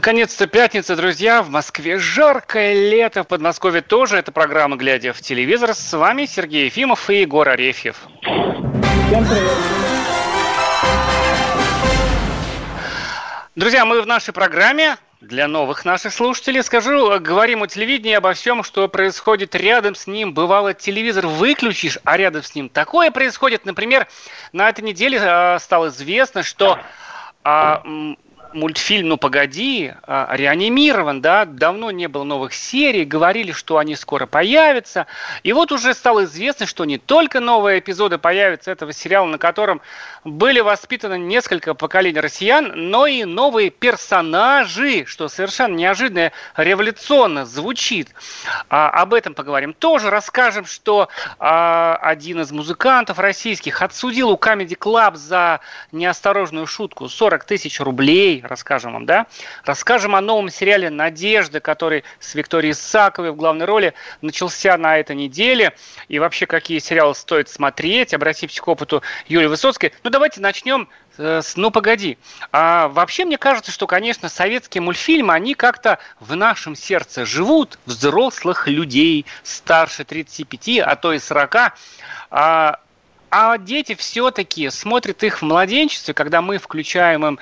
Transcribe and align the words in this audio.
Наконец-то 0.00 0.46
пятница, 0.46 0.96
друзья. 0.96 1.42
В 1.42 1.50
Москве 1.50 1.98
жаркое 1.98 2.72
лето, 2.72 3.22
в 3.22 3.26
Подмосковье 3.26 3.82
тоже. 3.82 4.16
Это 4.16 4.32
программа 4.32 4.76
«Глядя 4.76 5.12
в 5.12 5.20
телевизор». 5.20 5.74
С 5.74 5.92
вами 5.92 6.24
Сергей 6.24 6.64
Ефимов 6.64 7.10
и 7.10 7.20
Егор 7.20 7.46
Арефьев. 7.46 7.98
Друзья, 13.54 13.84
мы 13.84 14.00
в 14.00 14.06
нашей 14.06 14.32
программе 14.32 14.96
для 15.20 15.46
новых 15.46 15.84
наших 15.84 16.14
слушателей 16.14 16.62
скажу, 16.62 17.20
говорим 17.20 17.62
о 17.62 17.66
телевидении, 17.66 18.14
обо 18.14 18.32
всем, 18.32 18.62
что 18.62 18.88
происходит 18.88 19.54
рядом 19.54 19.94
с 19.94 20.06
ним. 20.06 20.32
Бывало, 20.32 20.72
телевизор 20.72 21.26
выключишь, 21.26 21.98
а 22.04 22.16
рядом 22.16 22.42
с 22.42 22.54
ним 22.54 22.70
такое 22.70 23.10
происходит. 23.10 23.66
Например, 23.66 24.08
на 24.54 24.70
этой 24.70 24.80
неделе 24.80 25.20
а, 25.20 25.58
стало 25.58 25.88
известно, 25.88 26.42
что 26.42 26.78
а, 27.44 27.82
мультфильм 28.52 29.08
«Ну 29.08 29.16
погоди» 29.16 29.92
а, 30.02 30.28
реанимирован, 30.34 31.20
да, 31.20 31.44
давно 31.44 31.90
не 31.90 32.08
было 32.08 32.24
новых 32.24 32.52
серий, 32.54 33.04
говорили, 33.04 33.52
что 33.52 33.78
они 33.78 33.96
скоро 33.96 34.26
появятся. 34.26 35.06
И 35.42 35.52
вот 35.52 35.72
уже 35.72 35.94
стало 35.94 36.24
известно, 36.24 36.66
что 36.66 36.84
не 36.84 36.98
только 36.98 37.40
новые 37.40 37.80
эпизоды 37.80 38.18
появятся 38.18 38.70
этого 38.70 38.92
сериала, 38.92 39.26
на 39.26 39.38
котором 39.38 39.80
были 40.24 40.60
воспитаны 40.60 41.18
несколько 41.18 41.74
поколений 41.74 42.20
россиян, 42.20 42.72
но 42.74 43.06
и 43.06 43.24
новые 43.24 43.70
персонажи, 43.70 45.04
что 45.06 45.28
совершенно 45.28 45.74
неожиданно, 45.74 46.32
революционно 46.56 47.46
звучит. 47.46 48.08
А, 48.68 48.90
об 48.90 49.14
этом 49.14 49.34
поговорим. 49.34 49.72
Тоже 49.72 50.10
расскажем, 50.10 50.66
что 50.66 51.08
а, 51.38 51.96
один 52.02 52.40
из 52.40 52.50
музыкантов 52.52 53.18
российских 53.18 53.82
отсудил 53.82 54.30
у 54.30 54.36
Comedy 54.36 54.76
Club 54.76 55.16
за 55.16 55.60
неосторожную 55.92 56.66
шутку 56.66 57.08
40 57.08 57.44
тысяч 57.44 57.80
рублей, 57.80 58.39
расскажем 58.46 58.92
вам, 58.92 59.06
да? 59.06 59.26
Расскажем 59.64 60.14
о 60.14 60.20
новом 60.20 60.50
сериале 60.50 60.90
«Надежда», 60.90 61.60
который 61.60 62.04
с 62.18 62.34
Викторией 62.34 62.74
Саковой 62.74 63.32
в 63.32 63.36
главной 63.36 63.66
роли 63.66 63.94
начался 64.20 64.76
на 64.76 64.98
этой 64.98 65.16
неделе. 65.16 65.74
И 66.08 66.18
вообще, 66.18 66.46
какие 66.46 66.78
сериалы 66.78 67.14
стоит 67.14 67.48
смотреть, 67.48 68.14
обратитесь 68.14 68.60
к 68.60 68.68
опыту 68.68 69.02
Юлии 69.26 69.46
Высоцкой. 69.46 69.92
Ну, 70.02 70.10
давайте 70.10 70.40
начнем 70.40 70.88
э, 71.18 71.40
«Ну, 71.56 71.70
погоди». 71.70 72.18
А 72.52 72.88
вообще, 72.88 73.24
мне 73.24 73.38
кажется, 73.38 73.72
что, 73.72 73.86
конечно, 73.86 74.28
советские 74.28 74.82
мультфильмы, 74.82 75.34
они 75.34 75.54
как-то 75.54 75.98
в 76.18 76.34
нашем 76.36 76.74
сердце 76.74 77.24
живут, 77.24 77.78
взрослых 77.86 78.68
людей 78.68 79.26
старше 79.42 80.04
35, 80.04 80.78
а 80.80 80.96
то 80.96 81.12
и 81.12 81.18
40. 81.18 81.74
А, 82.30 82.80
а 83.30 83.58
дети 83.58 83.94
все-таки 83.94 84.70
смотрят 84.70 85.22
их 85.22 85.38
в 85.38 85.42
младенчестве, 85.42 86.14
когда 86.14 86.42
мы 86.42 86.58
включаем 86.58 87.24
им 87.26 87.38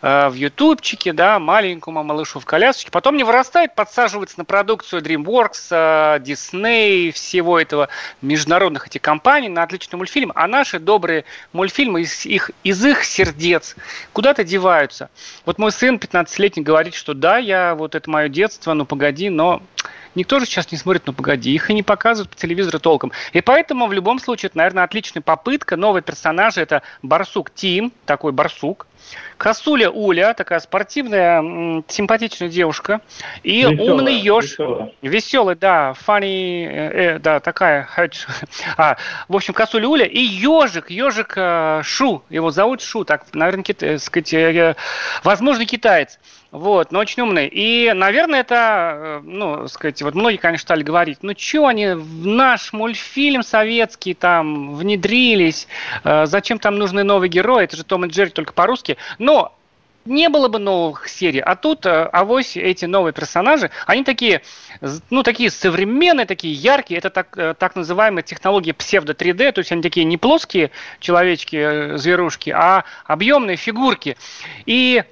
э, 0.00 0.28
в 0.28 0.34
ютубчике, 0.34 1.12
да, 1.12 1.38
маленькому 1.38 2.02
малышу 2.04 2.38
в 2.38 2.44
колясочке. 2.44 2.90
Потом 2.90 3.16
не 3.16 3.24
вырастают, 3.24 3.74
подсаживаются 3.74 4.38
на 4.38 4.44
продукцию 4.44 5.02
DreamWorks, 5.02 5.66
э, 5.70 6.18
Disney, 6.20 7.10
всего 7.10 7.58
этого 7.58 7.88
международных 8.20 8.86
этих 8.86 9.02
компаний 9.02 9.48
на 9.48 9.64
отличный 9.64 9.96
мультфильм. 9.96 10.32
А 10.34 10.46
наши 10.46 10.78
добрые 10.78 11.24
мультфильмы 11.52 12.02
из 12.02 12.24
их, 12.24 12.52
из 12.62 12.84
их 12.84 13.04
сердец 13.04 13.74
куда-то 14.12 14.44
деваются. 14.44 15.10
Вот 15.44 15.58
мой 15.58 15.72
сын 15.72 15.96
15-летний 15.96 16.62
говорит, 16.62 16.94
что 16.94 17.14
да, 17.14 17.38
я 17.38 17.74
вот 17.74 17.94
это 17.96 18.08
мое 18.08 18.28
детство, 18.28 18.74
ну 18.74 18.84
погоди, 18.84 19.28
но 19.28 19.60
Никто 20.14 20.38
же 20.38 20.46
сейчас 20.46 20.70
не 20.70 20.78
смотрит, 20.78 21.02
ну 21.06 21.12
погоди, 21.12 21.52
их 21.52 21.70
и 21.70 21.74
не 21.74 21.82
показывают 21.82 22.30
по 22.30 22.36
телевизору 22.36 22.78
толком. 22.78 23.12
И 23.32 23.40
поэтому 23.40 23.86
в 23.86 23.92
любом 23.92 24.18
случае 24.18 24.48
это, 24.48 24.58
наверное, 24.58 24.84
отличная 24.84 25.22
попытка. 25.22 25.76
Новые 25.76 26.02
персонажи 26.02 26.60
это 26.60 26.82
Барсук 27.02 27.50
Тим, 27.50 27.92
такой 28.04 28.32
Барсук. 28.32 28.86
Косуля 29.36 29.90
Уля, 29.90 30.34
такая 30.34 30.60
спортивная, 30.60 31.82
симпатичная 31.88 32.48
девушка. 32.48 33.00
И 33.42 33.62
Веселая, 33.62 33.90
умный 33.92 34.14
еж. 34.14 34.44
веселая. 34.52 34.92
Веселый, 35.02 35.56
да, 35.56 35.94
funny, 36.06 36.66
э, 36.66 37.14
э, 37.14 37.18
да, 37.18 37.40
такая. 37.40 37.88
А, 38.76 38.96
в 39.28 39.36
общем, 39.36 39.54
Косуля 39.54 39.88
Уля 39.88 40.06
и 40.06 40.20
ежик, 40.20 40.90
ежик 40.90 41.34
э, 41.36 41.80
Шу. 41.82 42.22
Его 42.30 42.50
зовут 42.50 42.82
Шу, 42.82 43.04
так, 43.04 43.26
наверное, 43.32 43.64
кит, 43.64 43.82
э, 43.82 43.98
сказать, 43.98 44.32
э, 44.32 44.76
возможно, 45.24 45.66
китаец. 45.66 46.18
Вот, 46.52 46.92
но 46.92 46.98
очень 46.98 47.22
умный. 47.22 47.48
И, 47.50 47.90
наверное, 47.94 48.40
это, 48.40 48.92
э, 48.94 49.20
ну, 49.24 49.66
сказать, 49.68 50.02
вот 50.02 50.14
многие, 50.14 50.36
конечно, 50.36 50.64
стали 50.64 50.82
говорить, 50.82 51.18
ну, 51.22 51.32
что 51.34 51.66
они 51.66 51.94
в 51.94 52.26
наш 52.26 52.74
мультфильм 52.74 53.42
советский 53.42 54.12
там 54.12 54.74
внедрились, 54.74 55.66
э, 56.04 56.26
зачем 56.26 56.58
там 56.58 56.76
нужны 56.76 57.04
новые 57.04 57.30
герои, 57.30 57.64
это 57.64 57.78
же 57.78 57.84
Том 57.84 58.04
и 58.04 58.08
Джерри 58.08 58.30
только 58.32 58.52
по-русски. 58.52 58.91
Но 59.18 59.54
не 60.04 60.28
было 60.28 60.48
бы 60.48 60.58
новых 60.58 61.08
серий, 61.08 61.40
а 61.40 61.54
тут 61.54 61.86
э, 61.86 62.04
авось 62.12 62.56
эти 62.56 62.86
новые 62.86 63.12
персонажи, 63.12 63.70
они 63.86 64.02
такие, 64.02 64.42
ну, 65.10 65.22
такие 65.22 65.50
современные, 65.50 66.26
такие 66.26 66.54
яркие, 66.54 66.98
это 66.98 67.10
так, 67.10 67.36
э, 67.36 67.54
так 67.56 67.76
называемая 67.76 68.22
технология 68.22 68.72
псевдо 68.72 69.12
3D, 69.12 69.52
то 69.52 69.60
есть 69.60 69.70
они 69.70 69.82
такие 69.82 70.04
не 70.04 70.16
плоские 70.16 70.70
человечки, 70.98 71.56
э, 71.56 71.98
зверушки, 71.98 72.50
а 72.50 72.84
объемные 73.04 73.56
фигурки. 73.56 74.16
И 74.66 75.04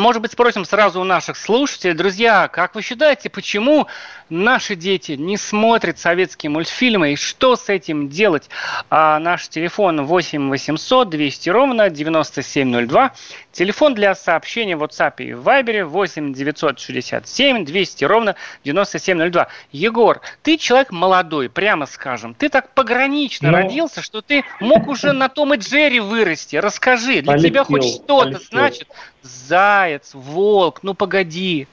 может 0.00 0.22
быть, 0.22 0.32
спросим 0.32 0.64
сразу 0.64 1.00
у 1.00 1.04
наших 1.04 1.36
слушателей. 1.36 1.94
Друзья, 1.94 2.48
как 2.48 2.74
вы 2.74 2.82
считаете, 2.82 3.30
почему 3.30 3.86
наши 4.28 4.74
дети 4.74 5.12
не 5.12 5.36
смотрят 5.36 5.98
советские 5.98 6.50
мультфильмы 6.50 7.12
и 7.12 7.16
что 7.16 7.56
с 7.56 7.68
этим 7.68 8.08
делать? 8.08 8.48
А 8.88 9.18
наш 9.18 9.48
телефон 9.48 10.04
8 10.04 10.48
800 10.48 11.08
200 11.10 11.50
ровно 11.50 11.90
9702. 11.90 13.12
Телефон 13.52 13.94
для 13.94 14.14
сообщений 14.14 14.74
в 14.74 14.82
WhatsApp 14.82 15.14
и 15.18 15.32
в 15.32 15.46
Viber 15.46 15.84
8 15.84 16.32
967 16.32 17.64
200 17.64 18.04
ровно 18.04 18.36
9702. 18.64 19.48
Егор, 19.72 20.20
ты 20.42 20.56
человек 20.56 20.92
молодой, 20.92 21.48
прямо 21.48 21.86
скажем. 21.86 22.34
Ты 22.34 22.48
так 22.48 22.72
погранично 22.74 23.50
Ну. 23.50 23.56
родился, 23.56 24.02
что 24.02 24.22
ты 24.22 24.44
мог 24.60 24.88
уже 24.88 25.12
на 25.12 25.28
Том 25.28 25.54
и 25.54 25.56
Джерри 25.58 26.00
вырасти. 26.00 26.56
Расскажи, 26.56 27.22
для 27.22 27.38
тебя 27.38 27.64
хоть 27.64 27.84
что-то 27.84 28.38
значит 28.50 28.88
заяц, 29.22 30.12
волк, 30.14 30.80
ну 30.82 30.94
погоди. 30.94 31.66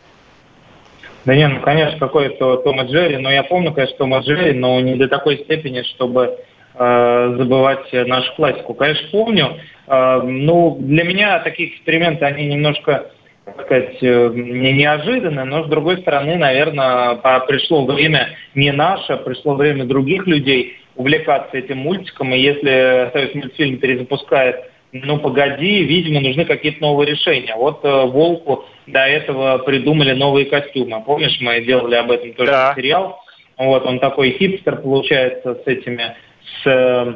Да 1.26 1.36
не, 1.36 1.48
ну, 1.48 1.60
конечно, 1.60 2.00
какой-то 2.00 2.58
Том 2.58 2.82
и 2.82 2.86
Джерри, 2.86 3.18
но 3.18 3.30
я 3.30 3.44
помню, 3.44 3.74
конечно, 3.74 3.98
Том 3.98 4.16
и 4.16 4.20
Джерри, 4.22 4.54
но 4.54 4.80
не 4.80 4.96
до 4.96 5.10
такой 5.10 5.40
степени, 5.40 5.82
чтобы 5.82 6.40
э, 6.74 7.36
забывать 7.38 7.92
нашу 7.92 8.34
классику. 8.36 8.74
Конечно, 8.74 9.10
помню. 9.12 9.58
Э, 9.88 10.22
ну, 10.24 10.78
для 10.80 11.04
меня 11.04 11.40
такие 11.40 11.70
эксперименты, 11.70 12.24
они 12.24 12.46
немножко, 12.46 13.12
так 13.44 13.66
сказать, 13.66 13.98
э, 14.02 14.32
не 14.34 14.72
неожиданны, 14.72 15.44
но, 15.44 15.66
с 15.66 15.68
другой 15.68 15.98
стороны, 15.98 16.38
наверное, 16.38 17.16
по- 17.16 17.42
пришло 17.42 17.86
время 17.86 18.30
не 18.56 18.72
наше, 18.72 19.18
пришло 19.18 19.56
время 19.56 19.84
других 19.84 20.28
людей 20.28 20.78
увлекаться 20.96 21.58
этим 21.58 21.80
мультиком, 21.80 22.34
и 22.34 22.40
если 22.40 23.10
Союз 23.12 23.36
мультфильм 23.36 23.78
перезапускает 23.80 24.72
ну 25.04 25.20
погоди, 25.20 25.84
видимо, 25.84 26.22
нужны 26.22 26.46
какие-то 26.46 26.82
новые 26.82 27.12
решения. 27.12 27.56
Вот 27.56 27.84
э, 27.84 28.06
Волку 28.06 28.66
до 28.86 29.00
этого 29.00 29.58
придумали 29.60 30.14
новые 30.14 30.46
костюмы. 30.46 31.02
Помнишь, 31.06 31.38
мы 31.42 31.62
делали 31.62 31.96
об 31.96 32.12
этом 32.12 32.34
тоже 32.34 32.52
Да. 32.52 32.70
материал. 32.76 33.20
Вот 33.58 33.86
он 33.86 34.00
такой 34.00 34.32
хипстер 34.38 34.78
получается 34.78 35.56
с 35.56 35.68
этими, 35.68 36.16
с 36.64 36.68
э, 36.68 37.14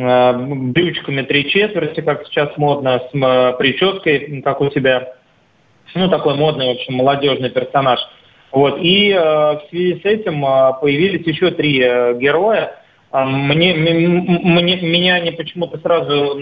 э, 0.00 0.32
брючками 0.36 1.22
три 1.22 1.48
четверти, 1.50 2.00
как 2.00 2.26
сейчас 2.26 2.56
модно, 2.56 3.00
с 3.10 3.14
м, 3.14 3.56
прической, 3.58 4.40
как 4.42 4.60
у 4.60 4.68
тебя. 4.68 5.14
Ну, 5.94 6.08
такой 6.08 6.34
модный, 6.34 6.66
в 6.66 6.70
общем, 6.70 6.94
молодежный 6.94 7.50
персонаж. 7.50 8.00
Вот. 8.50 8.78
И 8.80 9.10
э, 9.10 9.18
в 9.20 9.62
связи 9.70 10.00
с 10.00 10.04
этим 10.04 10.44
э, 10.44 10.72
появились 10.80 11.26
еще 11.26 11.50
три 11.50 11.80
э, 11.82 12.14
героя. 12.18 12.76
А, 13.10 13.24
Мне, 13.24 13.74
мне, 13.74 14.76
меня 14.80 15.14
они 15.16 15.30
почему-то 15.30 15.78
сразу 15.78 16.40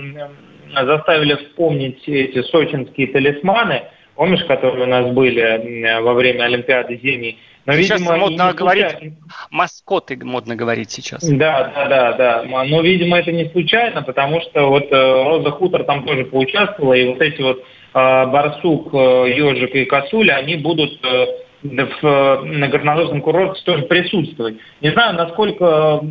заставили 0.75 1.35
вспомнить 1.35 2.03
эти 2.07 2.43
сочинские 2.43 3.09
талисманы. 3.09 3.83
помнишь, 4.15 4.45
которые 4.45 4.85
у 4.85 4.89
нас 4.89 5.13
были 5.13 6.01
во 6.01 6.15
время 6.15 6.45
Олимпиады 6.45 6.99
зимней. 7.03 7.39
Но, 7.65 7.75
сейчас 7.75 8.01
видимо, 8.01 8.17
модно 8.17 8.53
говорить, 8.53 8.91
случайно... 8.91 9.17
маскоты 9.51 10.19
модно 10.25 10.57
говорить 10.57 10.91
сейчас. 10.91 11.23
Да, 11.23 11.73
да, 11.75 11.89
да, 11.89 12.13
да. 12.13 12.65
Но, 12.65 12.81
видимо, 12.81 13.19
это 13.19 13.31
не 13.31 13.49
случайно, 13.51 14.03
потому 14.03 14.41
что 14.41 14.69
вот 14.69 14.91
э, 14.91 15.23
Роза 15.25 15.51
Хутор 15.53 15.85
там 15.85 16.05
тоже 16.05 16.25
поучаствовала, 16.25 16.95
и 16.95 17.07
вот 17.07 17.21
эти 17.21 17.41
вот 17.41 17.59
э, 17.59 17.63
Барсук, 17.95 18.93
э, 18.93 19.33
Ежик 19.37 19.75
и 19.77 19.85
Косуля, 19.85 20.35
они 20.35 20.57
будут 20.57 20.99
в, 21.63 22.43
на 22.45 22.69
горнолыжном 22.69 23.21
курорте 23.21 23.63
тоже 23.65 23.85
присутствовать. 23.85 24.57
Не 24.81 24.91
знаю, 24.91 25.17
насколько 25.17 26.03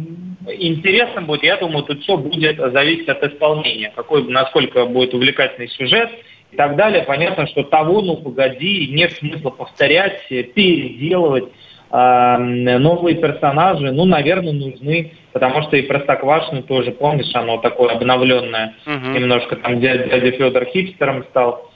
интересно 0.47 1.21
будет, 1.21 1.43
я 1.43 1.57
думаю, 1.57 1.83
тут 1.83 2.01
все 2.01 2.17
будет 2.17 2.57
зависеть 2.57 3.09
от 3.09 3.23
исполнения, 3.23 3.91
какой, 3.95 4.23
насколько 4.27 4.85
будет 4.85 5.13
увлекательный 5.13 5.69
сюжет 5.69 6.09
и 6.51 6.55
так 6.55 6.75
далее. 6.75 7.03
Понятно, 7.03 7.47
что 7.47 7.63
того, 7.63 8.01
ну 8.01 8.17
погоди, 8.17 8.87
нет 8.91 9.13
смысла 9.13 9.49
повторять, 9.49 10.27
переделывать. 10.27 11.45
А, 11.93 12.37
новые 12.37 13.17
персонажи, 13.17 13.91
ну, 13.91 14.05
наверное, 14.05 14.53
нужны, 14.53 15.11
потому 15.33 15.61
что 15.63 15.75
и 15.75 15.81
Простоквашино 15.81 16.63
тоже, 16.63 16.91
помнишь, 16.91 17.29
оно 17.33 17.57
такое 17.57 17.93
обновленное, 17.93 18.75
угу. 18.85 19.09
немножко 19.11 19.57
там 19.57 19.81
дядя, 19.81 20.05
дядя 20.05 20.31
Федор 20.31 20.65
хипстером 20.65 21.25
стал. 21.25 21.69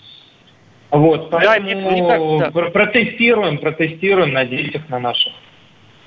Вот, 0.92 1.30
поэтому 1.30 1.56
да, 1.56 1.60
мне, 1.60 1.76
мне 1.76 2.08
так, 2.08 2.54
да. 2.54 2.70
протестируем, 2.70 3.58
протестируем 3.58 4.34
на 4.34 4.46
детях, 4.46 4.88
на 4.90 5.00
наших. 5.00 5.34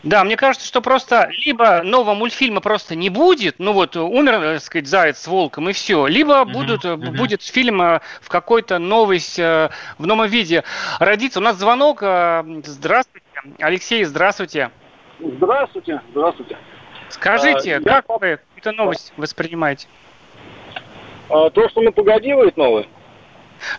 Да, 0.05 0.23
мне 0.23 0.37
кажется, 0.37 0.67
что 0.67 0.81
просто 0.81 1.29
либо 1.45 1.83
нового 1.83 2.15
мультфильма 2.15 2.61
просто 2.61 2.95
не 2.95 3.11
будет, 3.11 3.57
ну 3.59 3.73
вот 3.73 3.97
умер, 3.97 4.41
так 4.41 4.63
сказать, 4.63 4.87
заяц 4.87 5.19
с 5.19 5.27
волком 5.27 5.69
и 5.69 5.73
все, 5.73 6.07
либо 6.07 6.35
uh-huh, 6.35 6.53
будут, 6.53 6.85
uh-huh. 6.85 7.17
будет 7.17 7.43
фильм 7.43 7.83
э, 7.83 8.01
в 8.21 8.29
какой-то 8.29 8.79
новой, 8.79 9.19
э, 9.39 9.69
в 9.99 10.07
новом 10.07 10.29
виде 10.29 10.63
родиться. 11.01 11.41
У 11.41 11.43
нас 11.43 11.57
звонок. 11.57 12.01
Здравствуйте, 12.65 13.27
Алексей, 13.59 14.05
здравствуйте. 14.05 14.71
Здравствуйте, 15.19 16.01
здравствуйте. 16.13 16.57
Скажите, 17.09 17.77
а, 17.77 17.81
как 17.81 18.05
я... 18.09 18.19
вы 18.19 18.39
эту 18.57 18.73
новость 18.73 19.13
воспринимаете? 19.17 19.89
А, 21.29 21.51
то, 21.51 21.69
что 21.69 21.81
мы 21.81 21.91
погоди, 21.91 22.33
новый. 22.57 22.89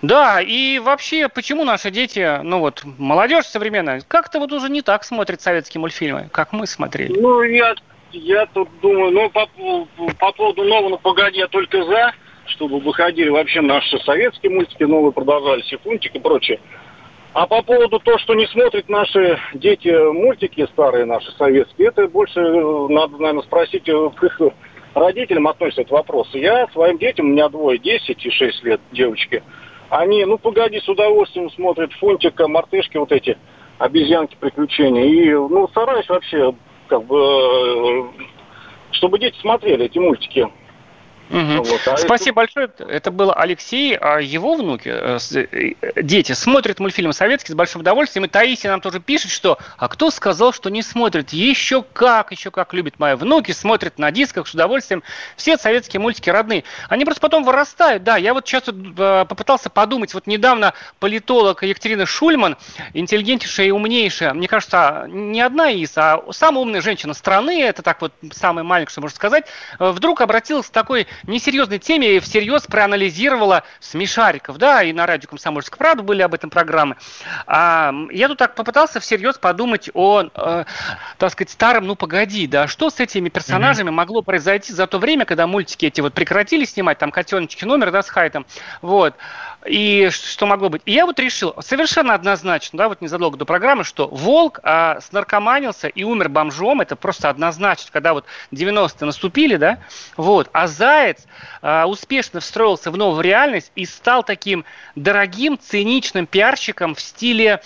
Да, 0.02 0.42
и 0.42 0.80
вообще, 0.80 1.30
почему 1.30 1.64
наши 1.64 1.92
дети, 1.92 2.42
ну 2.44 2.60
вот, 2.60 2.84
молодежь 2.98 3.46
современная, 3.46 4.02
как-то 4.08 4.40
вот 4.40 4.52
уже 4.52 4.70
не 4.70 4.82
так 4.82 5.04
смотрят 5.04 5.42
советские 5.42 5.82
мультфильмы, 5.82 6.30
как 6.32 6.54
мы 6.54 6.68
смотрели? 6.68 7.20
Ну, 7.20 7.42
я, 7.44 7.76
я 8.12 8.46
тут 8.48 8.70
думаю, 8.82 9.12
ну, 9.12 9.30
по, 9.30 9.48
по 10.20 10.32
поводу 10.32 10.64
нового, 10.64 10.90
ну, 10.90 10.98
погоди, 10.98 11.40
я 11.40 11.48
только 11.48 11.84
за, 11.84 12.14
чтобы 12.46 12.80
выходили 12.80 13.30
вообще 13.30 13.62
наши 13.62 13.98
советские 14.00 14.52
мультики, 14.52 14.84
новые 14.84 15.12
продолжались, 15.12 15.72
и 15.72 15.78
Фунтик 15.78 16.16
и 16.16 16.20
прочее. 16.20 16.60
А 17.34 17.46
по 17.46 17.62
поводу 17.62 18.00
того, 18.00 18.18
что 18.18 18.34
не 18.34 18.48
смотрят 18.48 18.90
наши 18.90 19.40
дети 19.54 19.90
мультики 20.12 20.66
старые 20.74 21.06
наши 21.06 21.32
советские, 21.34 21.90
это 21.90 22.08
больше 22.08 22.40
э, 22.40 22.88
надо, 22.90 23.18
наверное, 23.18 23.44
спросить 23.44 23.88
э, 23.88 24.10
к 24.16 24.24
их 24.24 24.42
родителям 24.96 25.48
относится 25.48 25.82
этот 25.82 25.92
вопрос. 25.92 26.28
Я 26.34 26.68
своим 26.70 26.98
детям, 26.98 27.28
у 27.28 27.30
меня 27.30 27.50
двое, 27.50 27.78
10 27.78 28.26
и 28.26 28.30
6 28.32 28.64
лет 28.64 28.82
девочки, 28.92 29.44
они, 29.90 30.24
ну 30.26 30.38
погоди, 30.38 30.80
с 30.80 30.88
удовольствием 30.88 31.50
смотрят 31.52 31.92
Фунтика, 31.94 32.48
мартышки 32.48 32.98
вот 32.98 33.12
эти, 33.12 33.38
обезьянки 33.78 34.38
приключения. 34.40 35.06
И, 35.06 35.32
ну, 35.34 35.68
стараюсь 35.70 36.08
вообще, 36.10 36.54
как 36.88 37.06
бы, 37.06 37.18
э, 37.18 38.04
чтобы 38.92 39.20
дети 39.20 39.38
смотрели 39.40 39.86
эти 39.86 39.98
мультики. 39.98 40.48
Угу. 41.30 41.64
Вот. 41.64 41.88
А 41.88 41.98
Спасибо 41.98 42.44
это... 42.44 42.54
большое. 42.54 42.90
Это 42.90 43.12
был 43.12 43.32
Алексей. 43.36 43.96
А 43.96 44.20
его 44.20 44.56
внуки, 44.56 44.90
э, 44.92 45.18
э, 45.32 46.02
дети, 46.02 46.32
смотрят 46.32 46.80
мультфильмы 46.80 47.14
советские 47.14 47.54
с 47.54 47.56
большим 47.56 47.82
удовольствием. 47.82 48.26
И 48.26 48.28
Таисия 48.28 48.72
нам 48.72 48.82
тоже 48.82 49.00
пишет, 49.00 49.32
что 49.32 49.60
«А 49.78 49.88
кто 49.88 50.10
сказал, 50.10 50.54
что 50.54 50.70
не 50.70 50.82
смотрит? 50.82 51.30
Еще 51.32 51.84
как, 51.94 52.32
еще 52.32 52.52
как 52.52 52.74
любят 52.74 53.00
мои 53.00 53.14
внуки, 53.14 53.52
смотрят 53.52 54.00
на 54.00 54.12
дисках 54.12 54.48
с 54.48 54.54
удовольствием. 54.54 55.04
Все 55.36 55.58
советские 55.58 56.00
мультики 56.00 56.30
родные. 56.30 56.64
Они 56.90 57.06
просто 57.06 57.22
потом 57.22 57.44
вырастают. 57.44 58.04
Да, 58.04 58.18
я 58.18 58.34
вот 58.34 58.48
сейчас 58.48 58.64
э, 58.68 59.26
попытался 59.28 59.70
подумать. 59.70 60.14
Вот 60.14 60.26
недавно 60.26 60.74
политолог 61.00 61.62
Екатерина 61.64 62.06
Шульман, 62.06 62.58
интеллигентнейшая 62.94 63.68
и 63.68 63.72
умнейшая, 63.72 64.34
мне 64.34 64.48
кажется, 64.48 65.06
не 65.08 65.42
одна 65.42 65.70
из, 65.70 65.96
а 65.96 66.24
самая 66.32 66.62
умная 66.62 66.82
женщина 66.82 67.14
страны, 67.14 67.62
это 67.62 67.82
так 67.82 68.02
вот 68.02 68.14
самая 68.32 68.64
маленькая, 68.64 68.92
что 68.92 69.02
можно 69.02 69.16
сказать, 69.16 69.46
вдруг 69.78 70.22
обратилась 70.22 70.68
к 70.68 70.72
такой 70.72 71.08
несерьезной 71.28 71.80
теме 71.80 72.20
всерьез 72.20 72.64
проанализировала 72.64 73.64
смешариков, 73.80 74.58
да, 74.58 74.84
и 74.84 74.94
на 74.94 75.06
радио 75.06 75.30
«Комсомольская 75.30 75.78
правда» 75.78 76.04
были 76.04 76.22
об 76.22 76.34
этом 76.34 76.50
программы. 76.50 76.98
А, 77.48 77.94
я 78.12 78.28
тут 78.28 78.38
так 78.38 78.56
попытался 78.56 79.00
всерьез 79.00 79.38
подумать 79.38 79.90
о, 79.94 80.24
э, 80.24 80.66
так 81.18 81.32
сказать, 81.32 81.50
старом 81.50 81.88
«Ну, 81.88 81.96
погоди», 81.96 82.48
да, 82.48 82.68
что 82.68 82.90
с 82.90 83.00
этими 83.00 83.30
персонажами 83.30 83.90
mm-hmm. 83.90 83.94
могло 83.94 84.22
произойти 84.22 84.74
за 84.74 84.88
то 84.88 85.00
время, 85.00 85.26
когда 85.26 85.48
мультики 85.48 85.86
эти 85.86 86.02
вот 86.02 86.14
прекратили 86.14 86.66
снимать, 86.66 86.98
там 86.98 87.12
«Котеночки 87.12 87.66
номер», 87.66 87.92
да, 87.92 88.02
с 88.02 88.10
Хайтом, 88.10 88.46
вот, 88.82 89.16
и 89.66 90.10
что 90.12 90.46
могло 90.46 90.70
быть? 90.70 90.82
И 90.86 90.94
я 90.94 91.06
вот 91.06 91.20
решил 91.20 91.54
совершенно 91.60 92.14
однозначно, 92.14 92.78
да, 92.78 92.88
вот 92.88 93.02
незадолго 93.02 93.38
до 93.38 93.46
программы, 93.46 93.84
что 93.84 94.08
волк 94.08 94.60
а, 94.64 95.00
снаркоманился 95.02 95.88
и 95.88 96.04
умер 96.04 96.30
бомжом, 96.30 96.82
это 96.82 96.96
просто 96.96 97.30
однозначно, 97.30 97.90
когда 97.92 98.14
вот 98.14 98.26
90-е 98.52 99.06
наступили, 99.06 99.58
да, 99.58 99.80
вот, 100.16 100.50
а 100.54 100.68
заяц 100.68 101.26
а, 101.62 101.86
успешно 101.88 102.40
встроился 102.40 102.90
в 102.90 102.98
новую 102.98 103.22
реальность 103.22 103.72
и 103.76 103.86
стал 103.86 104.24
таким 104.24 104.64
дорогим, 104.96 105.60
циничным 105.60 106.26
пиарщиком 106.26 106.96
в 106.96 107.02
стиле 107.02 107.62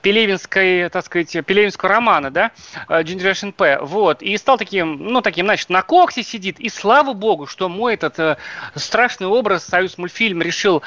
пелевинской, 0.00 0.88
так 0.88 1.04
сказать, 1.04 1.30
пелевинского 1.44 1.90
романа, 1.90 2.30
да, 2.30 2.52
Generation 2.88 3.52
P, 3.52 3.78
вот, 3.80 4.22
и 4.22 4.36
стал 4.38 4.56
таким, 4.56 4.96
ну, 4.96 5.20
таким, 5.20 5.46
значит, 5.46 5.68
на 5.68 5.82
коксе 5.82 6.22
сидит, 6.22 6.58
и 6.58 6.70
слава 6.70 7.12
богу, 7.12 7.46
что 7.46 7.68
мой 7.68 7.94
этот 7.94 8.18
э, 8.18 8.36
страшный 8.74 9.26
образ 9.26 9.64
Союз 9.64 9.98
мультфильм 9.98 10.40
решил 10.40 10.82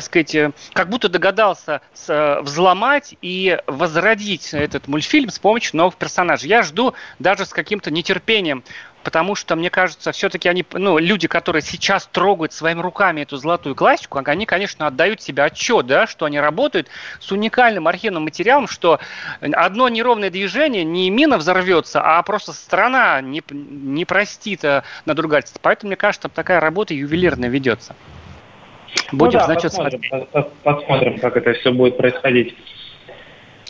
так 0.00 0.06
сказать, 0.06 0.34
э, 0.34 0.52
как 0.72 0.88
будто 0.88 1.08
догадался 1.10 1.82
э, 2.08 2.40
взломать 2.40 3.14
и 3.20 3.58
возродить 3.66 4.54
этот 4.54 4.88
мультфильм 4.88 5.28
с 5.28 5.38
помощью 5.38 5.76
новых 5.76 5.96
персонажей. 5.96 6.48
Я 6.48 6.62
жду 6.62 6.94
даже 7.18 7.44
с 7.44 7.50
каким-то 7.50 7.90
нетерпением 7.90 8.64
потому 9.02 9.34
что, 9.34 9.56
мне 9.56 9.70
кажется, 9.70 10.12
все-таки 10.12 10.46
они, 10.46 10.62
ну, 10.74 10.98
люди, 10.98 11.26
которые 11.26 11.62
сейчас 11.62 12.06
трогают 12.06 12.52
своими 12.52 12.82
руками 12.82 13.22
эту 13.22 13.38
золотую 13.38 13.74
классику, 13.74 14.20
они, 14.22 14.44
конечно, 14.44 14.86
отдают 14.86 15.22
себе 15.22 15.42
отчет, 15.44 15.86
да, 15.86 16.06
что 16.06 16.26
они 16.26 16.38
работают 16.38 16.88
с 17.18 17.32
уникальным 17.32 17.88
архивным 17.88 18.24
материалом, 18.24 18.68
что 18.68 19.00
одно 19.40 19.88
неровное 19.88 20.28
движение 20.28 20.84
не 20.84 21.08
мина 21.08 21.38
взорвется, 21.38 22.02
а 22.02 22.22
просто 22.22 22.52
страна 22.52 23.22
не, 23.22 23.42
не 23.48 24.04
простит 24.04 24.64
э, 24.64 24.82
надругательство. 25.06 25.60
Поэтому, 25.62 25.88
мне 25.88 25.96
кажется, 25.96 26.28
такая 26.28 26.60
работа 26.60 26.92
ювелирная 26.92 27.48
ведется. 27.48 27.96
Будем, 29.12 29.32
ну, 29.32 29.38
да, 29.38 29.44
значит, 29.46 29.70
посмотрим, 29.70 30.02
смотреть. 30.02 30.46
Посмотрим, 30.62 31.18
как 31.18 31.36
это 31.36 31.52
все 31.54 31.72
будет 31.72 31.96
происходить. 31.96 32.54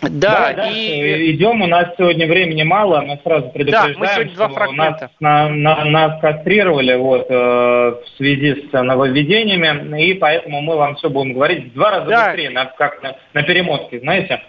Да, 0.02 0.52
Давай 0.54 0.72
и... 0.72 1.32
идем, 1.32 1.60
у 1.60 1.66
нас 1.66 1.88
сегодня 1.98 2.26
времени 2.26 2.62
мало, 2.62 3.02
мы 3.02 3.20
сразу 3.22 3.50
предупреждаем, 3.50 3.94
да, 3.94 3.98
мы 3.98 4.06
сегодня 4.06 4.34
два 4.34 4.48
фрагмента. 4.48 5.10
нас, 5.20 5.20
на, 5.20 5.48
на, 5.50 5.84
нас 5.84 6.20
кастрировали 6.22 6.94
вот, 6.94 7.26
э, 7.28 7.34
в 7.34 8.02
связи 8.16 8.66
с 8.66 8.72
нововведениями, 8.72 10.02
и 10.02 10.14
поэтому 10.14 10.62
мы 10.62 10.76
вам 10.76 10.96
все 10.96 11.10
будем 11.10 11.34
говорить 11.34 11.66
в 11.66 11.74
два 11.74 11.90
раза 11.90 12.06
да. 12.06 12.26
быстрее, 12.26 12.50
на, 12.50 12.64
как 12.64 13.02
на, 13.02 13.16
на 13.34 13.42
перемотке, 13.42 14.00
знаете. 14.00 14.40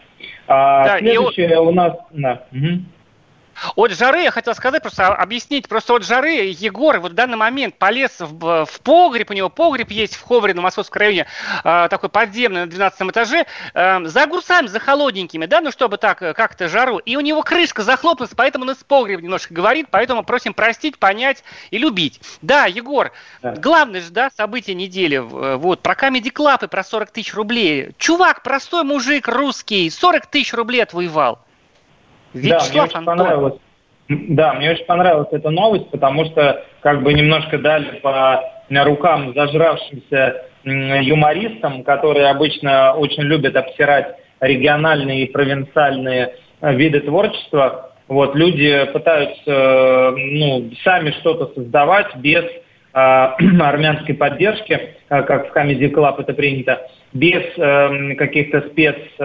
А, 0.48 0.86
да, 0.86 1.00
следующее 1.00 1.52
и... 1.52 1.56
у 1.56 1.72
нас... 1.72 1.98
Да. 2.12 2.44
Угу. 2.54 2.68
От 3.76 3.92
жары, 3.92 4.24
я 4.24 4.32
хотел 4.32 4.56
сказать, 4.56 4.82
просто 4.82 5.08
объяснить, 5.08 5.68
просто 5.68 5.96
от 5.96 6.04
жары 6.04 6.54
Егор 6.58 7.00
вот 7.00 7.12
в 7.12 7.16
данный 7.16 7.38
момент 7.38 7.78
полез 7.78 8.20
в, 8.20 8.66
в 8.66 8.82
погреб, 8.82 9.30
у 9.30 9.34
него 9.34 9.50
погреб 9.50 9.92
есть 9.92 10.16
в 10.16 10.22
Ховре 10.22 10.54
на 10.54 10.62
Московском 10.62 11.00
районе, 11.00 11.28
э, 11.64 11.88
такой 11.90 12.10
подземный 12.10 12.62
на 12.62 12.68
12 12.68 13.02
этаже, 13.10 13.46
э, 13.74 14.06
за 14.06 14.24
огурцами, 14.24 14.68
за 14.68 14.80
холодненькими, 14.80 15.46
да, 15.46 15.62
ну 15.62 15.72
чтобы 15.72 15.98
так 15.98 16.22
э, 16.22 16.34
как-то 16.34 16.68
жару, 16.68 16.98
и 16.98 17.16
у 17.16 17.22
него 17.22 17.44
крышка 17.44 17.84
захлопнулась, 17.84 18.34
поэтому 18.36 18.66
он 18.66 18.72
из 18.72 18.78
погреба 18.78 19.22
немножко 19.22 19.54
говорит, 19.54 19.88
поэтому 19.92 20.24
просим 20.24 20.54
простить, 20.54 20.98
понять 20.98 21.44
и 21.70 21.78
любить. 21.78 22.20
Да, 22.42 22.66
Егор, 22.66 23.12
да. 23.42 23.54
главное 23.54 24.02
же, 24.02 24.12
да, 24.12 24.30
событие 24.36 24.76
недели, 24.76 25.18
э, 25.18 25.56
вот, 25.56 25.82
про 25.82 25.94
Comedy 25.94 26.32
Club 26.32 26.66
и 26.66 26.68
про 26.68 26.84
40 26.84 27.12
тысяч 27.12 27.34
рублей. 27.34 27.92
Чувак, 27.98 28.44
простой 28.44 28.84
мужик 28.84 29.28
русский, 29.28 29.90
40 29.90 30.26
тысяч 30.28 30.54
рублей 30.54 30.84
отвоевал. 30.84 31.40
Вячеслав 32.34 32.70
да, 32.70 32.72
мне 32.72 32.82
очень 32.84 33.06
понравилось. 33.06 33.54
Да, 34.10 34.54
мне 34.54 34.72
очень 34.72 34.86
понравилась 34.86 35.30
эта 35.32 35.50
новость, 35.50 35.90
потому 35.90 36.26
что 36.26 36.66
как 36.82 37.02
бы 37.04 37.14
немножко 37.14 37.58
дали 37.58 38.00
по 38.00 38.44
рукам 38.70 39.34
зажравшимся 39.34 40.46
юмористам, 40.64 41.84
которые 41.84 42.28
обычно 42.28 42.94
очень 42.94 43.24
любят 43.24 43.56
обсирать 43.56 44.16
региональные 44.40 45.24
и 45.24 45.32
провинциальные 45.32 46.36
э, 46.62 46.74
виды 46.76 47.00
творчества. 47.02 47.92
Вот 48.08 48.36
люди 48.36 48.86
пытаются 48.92 50.14
ну, 50.16 50.72
сами 50.84 51.12
что-то 51.12 51.54
создавать 51.54 52.16
без 52.18 52.44
э, 52.44 52.50
армянской 52.94 54.16
поддержки, 54.16 54.74
э, 55.10 55.24
как 55.24 55.50
в 55.50 55.56
Comedy 55.56 55.92
Club 55.92 56.22
это 56.22 56.34
принято. 56.34 56.88
без 57.14 57.44
э, 57.58 58.16
каких-то 58.16 58.62
спецсредств 58.70 59.20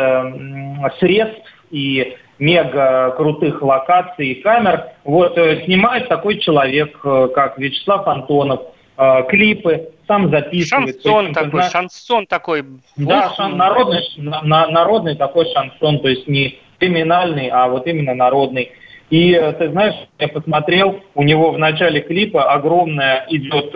э, 1.34 1.70
и 1.70 2.16
мега 2.38 3.14
крутых 3.16 3.62
локаций 3.62 4.28
и 4.28 4.42
камер. 4.42 4.84
Вот 5.04 5.36
э, 5.38 5.64
снимает 5.64 6.08
такой 6.08 6.38
человек, 6.38 6.98
э, 7.04 7.28
как 7.34 7.58
Вячеслав 7.58 8.06
Антонов, 8.06 8.60
э, 8.96 9.22
клипы, 9.28 9.90
сам 10.06 10.30
записывает. 10.30 11.02
Шансон 11.02 11.32
такой, 11.32 11.50
зна... 11.50 11.70
шансон 11.70 12.26
такой. 12.26 12.64
Да, 12.96 13.32
шан, 13.34 13.56
народный, 13.56 14.02
на, 14.18 14.68
народный 14.68 15.16
такой 15.16 15.46
шансон, 15.52 16.00
то 16.00 16.08
есть 16.08 16.28
не 16.28 16.58
криминальный, 16.78 17.48
а 17.48 17.68
вот 17.68 17.86
именно 17.86 18.14
народный. 18.14 18.72
И 19.08 19.32
ты 19.58 19.70
знаешь, 19.70 19.94
я 20.18 20.28
посмотрел, 20.28 21.00
у 21.14 21.22
него 21.22 21.52
в 21.52 21.58
начале 21.58 22.00
клипа 22.00 22.52
огромная 22.52 23.24
идет, 23.30 23.72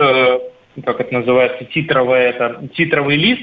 как 0.85 0.99
это 0.99 1.13
называется, 1.13 1.63
титровый, 1.65 2.19
это, 2.19 2.67
титровый 2.75 3.15
лист, 3.15 3.41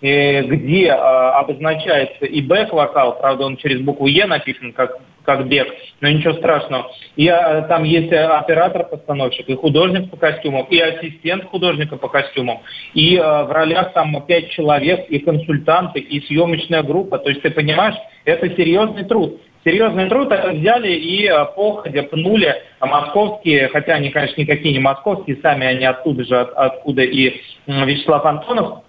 где 0.00 0.92
обозначается 0.92 2.24
и 2.24 2.40
бэк-вокал, 2.40 3.18
правда 3.18 3.46
он 3.46 3.56
через 3.56 3.80
букву 3.80 4.06
Е 4.06 4.26
написан, 4.26 4.72
как 4.72 4.98
как 5.28 5.46
бег, 5.46 5.68
но 6.00 6.08
ничего 6.08 6.32
страшного. 6.32 6.90
И 7.16 7.28
а, 7.28 7.60
там 7.68 7.84
есть 7.84 8.10
оператор-постановщик, 8.10 9.46
и 9.50 9.54
художник 9.56 10.10
по 10.10 10.16
костюмам, 10.16 10.64
и 10.70 10.78
ассистент 10.78 11.44
художника 11.44 11.96
по 11.96 12.08
костюмам, 12.08 12.62
и 12.94 13.18
в 13.18 13.52
ролях 13.52 13.92
там 13.92 14.24
пять 14.26 14.48
человек, 14.48 15.04
и 15.10 15.18
консультанты, 15.18 16.00
и 16.00 16.26
съемочная 16.26 16.82
группа. 16.82 17.18
То 17.18 17.28
есть 17.28 17.42
ты 17.42 17.50
понимаешь, 17.50 17.96
это 18.24 18.48
серьезный 18.56 19.04
труд. 19.04 19.38
Серьезный 19.64 20.08
труд 20.08 20.28
взяли 20.28 20.92
и 20.92 21.30
походя 21.54 22.04
пнули 22.04 22.54
московские, 22.80 23.68
хотя 23.68 23.96
они, 23.96 24.08
конечно, 24.08 24.40
никакие 24.40 24.72
не 24.72 24.80
московские, 24.80 25.36
сами 25.42 25.66
они 25.66 25.84
оттуда 25.84 26.24
же, 26.24 26.40
от, 26.40 26.52
откуда 26.54 27.02
и 27.02 27.38
Вячеслав 27.66 28.24
Антонов, 28.24 28.84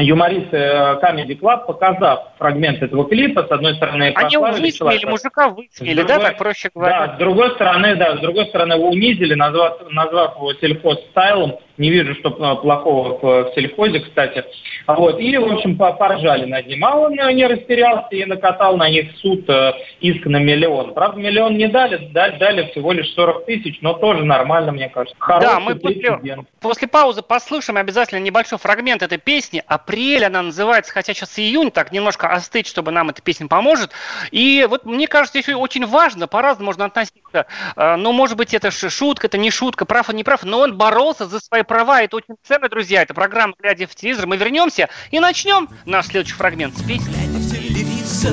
юморист 0.00 0.52
э, 0.52 0.98
Comedy 1.02 1.38
Club, 1.38 1.66
показав 1.66 2.32
фрагмент 2.38 2.82
этого 2.82 3.08
клипа, 3.08 3.46
с 3.46 3.50
одной 3.50 3.74
стороны, 3.76 4.12
Они 4.14 4.36
высмеяли, 4.36 5.06
мужика 5.06 5.48
высмеяли, 5.48 6.02
да, 6.02 6.18
так 6.18 6.38
проще 6.38 6.70
говоря? 6.74 7.06
Да, 7.06 7.14
с 7.14 7.18
другой 7.18 7.50
стороны, 7.50 7.96
да, 7.96 8.16
с 8.16 8.20
другой 8.20 8.46
стороны, 8.46 8.74
его 8.74 8.88
унизили, 8.88 9.34
назвав, 9.34 9.78
назвав 9.90 10.36
его 10.36 10.54
сельхоз-стайлом, 10.54 11.58
не 11.78 11.90
вижу, 11.90 12.14
что 12.14 12.30
плохого 12.30 13.18
в 13.20 13.52
сельхозе, 13.54 14.00
кстати. 14.00 14.44
Вот. 14.86 15.20
И, 15.20 15.36
в 15.36 15.52
общем, 15.52 15.76
поржали 15.76 16.44
над 16.44 16.66
ним. 16.66 16.84
А 16.84 16.96
он 16.96 17.12
не 17.12 17.46
растерялся 17.46 18.08
и 18.10 18.24
накатал 18.24 18.76
на 18.76 18.88
них 18.90 19.12
суд 19.18 19.48
э, 19.48 19.72
иск 20.00 20.26
на 20.26 20.38
миллион. 20.38 20.94
Правда, 20.94 21.20
миллион 21.20 21.56
не 21.56 21.68
дали, 21.68 22.08
дали, 22.12 22.36
дали 22.38 22.70
всего 22.70 22.92
лишь 22.92 23.12
40 23.14 23.46
тысяч, 23.46 23.78
но 23.80 23.94
тоже 23.94 24.24
нормально, 24.24 24.72
мне 24.72 24.88
кажется. 24.88 25.16
Хороший 25.18 25.46
да, 25.46 25.60
мы 25.60 25.76
после, 25.76 26.18
после 26.60 26.88
паузы 26.88 27.22
послушаем 27.22 27.78
обязательно 27.78 28.18
небольшой 28.18 28.58
фрагмент 28.58 29.02
этой 29.02 29.18
песни. 29.18 29.62
Апрель 29.66 30.24
она 30.24 30.42
называется, 30.42 30.92
хотя 30.92 31.14
сейчас 31.14 31.38
июнь, 31.38 31.70
так 31.70 31.92
немножко 31.92 32.28
остыть, 32.28 32.66
чтобы 32.66 32.90
нам 32.90 33.10
эта 33.10 33.22
песня 33.22 33.46
поможет. 33.46 33.92
И 34.30 34.66
вот 34.68 34.84
мне 34.84 35.06
кажется, 35.06 35.38
еще 35.38 35.54
очень 35.54 35.86
важно, 35.86 36.26
по-разному 36.26 36.66
можно 36.66 36.86
относиться. 36.86 37.46
Э, 37.76 37.96
ну, 37.96 38.12
может 38.12 38.36
быть, 38.36 38.54
это 38.54 38.70
шутка, 38.70 39.26
это 39.26 39.38
не 39.38 39.50
шутка, 39.50 39.84
прав 39.84 40.08
он 40.08 40.16
не 40.16 40.24
прав, 40.24 40.44
но 40.44 40.60
он 40.60 40.76
боролся 40.76 41.26
за 41.26 41.40
свои 41.40 41.61
права. 41.64 42.02
Это 42.02 42.16
очень 42.16 42.36
ценно, 42.46 42.68
друзья. 42.68 43.02
Это 43.02 43.14
программа 43.14 43.54
«Глядя 43.58 43.86
в 43.86 43.94
телевизор». 43.94 44.26
Мы 44.26 44.36
вернемся 44.36 44.88
и 45.10 45.20
начнем 45.20 45.68
наш 45.84 46.06
следующий 46.06 46.34
фрагмент 46.34 46.76
с 46.76 46.82
песни. 46.82 47.12
Глядя 47.12 47.38
в 47.38 47.50
телевизор, 47.50 48.32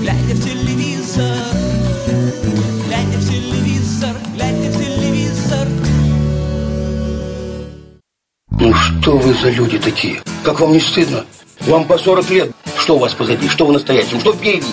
глядя 0.00 0.34
в 0.34 0.44
телевизор, 0.44 1.36
глядя 2.86 3.18
в 3.18 3.28
телевизор, 3.28 4.16
глядя 4.34 4.70
в 4.70 4.78
телевизор. 4.78 5.68
Ну 8.50 8.74
что 8.74 9.16
вы 9.18 9.34
за 9.34 9.50
люди 9.50 9.78
такие? 9.78 10.20
Как 10.44 10.60
вам 10.60 10.72
не 10.72 10.80
стыдно? 10.80 11.24
Вам 11.60 11.84
по 11.84 11.98
40 11.98 12.30
лет. 12.30 12.50
Что 12.76 12.96
у 12.96 12.98
вас 12.98 13.14
позади? 13.14 13.48
Что 13.48 13.66
вы 13.66 13.74
настоящем? 13.74 14.20
Что 14.20 14.32
впереди? 14.32 14.66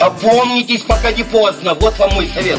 Опомнитесь, 0.00 0.82
пока 0.82 1.12
не 1.12 1.22
поздно. 1.22 1.74
Вот 1.74 1.98
вам 1.98 2.14
мой 2.14 2.28
совет. 2.28 2.58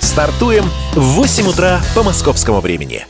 Стартуем 0.00 0.70
в 0.94 1.00
8 1.00 1.46
утра 1.48 1.80
по 1.94 2.02
московскому 2.02 2.60
времени. 2.60 3.06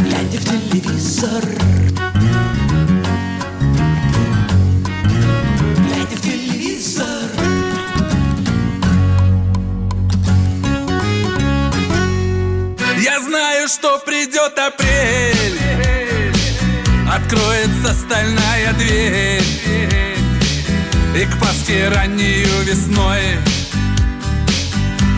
Глядя 0.00 0.38
в 0.38 0.44
телевизор. 0.44 1.44
Глядя 5.78 6.16
в 6.16 6.20
телевизор. 6.20 7.06
Я 12.98 13.20
знаю, 13.20 13.68
что 13.68 13.98
придет 13.98 14.58
апрель. 14.58 15.60
Откроется 17.08 17.94
стальная 17.94 18.72
дверь 18.74 19.65
и 21.16 21.24
к 21.24 21.38
Пасхе 21.38 21.88
раннюю 21.88 22.62
весной 22.64 23.38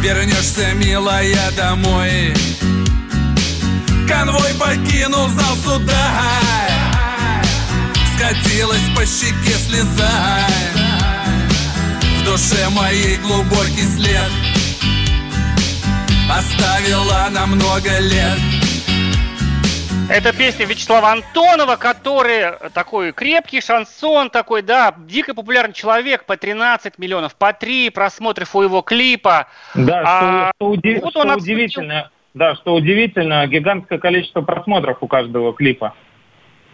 Вернешься, 0.01 0.73
милая, 0.75 1.51
домой. 1.57 2.33
Конвой 4.07 4.55
покинул 4.55 5.29
зал 5.29 5.57
суда. 5.65 6.11
Скатилась 8.15 8.89
по 8.95 9.05
щеке 9.05 9.59
слеза. 9.67 10.47
В 12.21 12.25
душе 12.25 12.69
моей 12.71 13.17
глубокий 13.17 13.87
след 13.97 14.31
Оставила 16.31 17.29
на 17.33 17.47
много 17.47 17.99
лет 17.99 18.39
это 20.11 20.37
песня 20.37 20.67
Вячеслава 20.67 21.13
Антонова, 21.13 21.77
который 21.77 22.53
такой 22.73 23.13
крепкий 23.13 23.61
шансон 23.61 24.31
такой, 24.31 24.63
да, 24.63 24.95
дико 24.97 25.35
популярный 25.35 25.75
человек, 25.75 26.25
по 26.25 26.37
13 26.37 26.99
миллионов, 26.99 27.37
по 27.37 27.53
3 27.53 27.91
просмотров 27.91 28.55
у 28.57 28.63
его 28.63 28.83
клипа. 28.83 29.49
Да, 29.75 30.03
а, 30.05 30.53
что, 30.57 30.71
уди- 30.71 31.01
вот 31.01 31.11
что 31.11 31.35
удивительно, 31.35 32.11
да, 32.35 32.55
что 32.57 32.75
удивительно, 32.75 33.47
гигантское 33.47 33.99
количество 33.99 34.41
просмотров 34.41 34.99
у 35.01 35.07
каждого 35.07 35.53
клипа. 35.53 35.95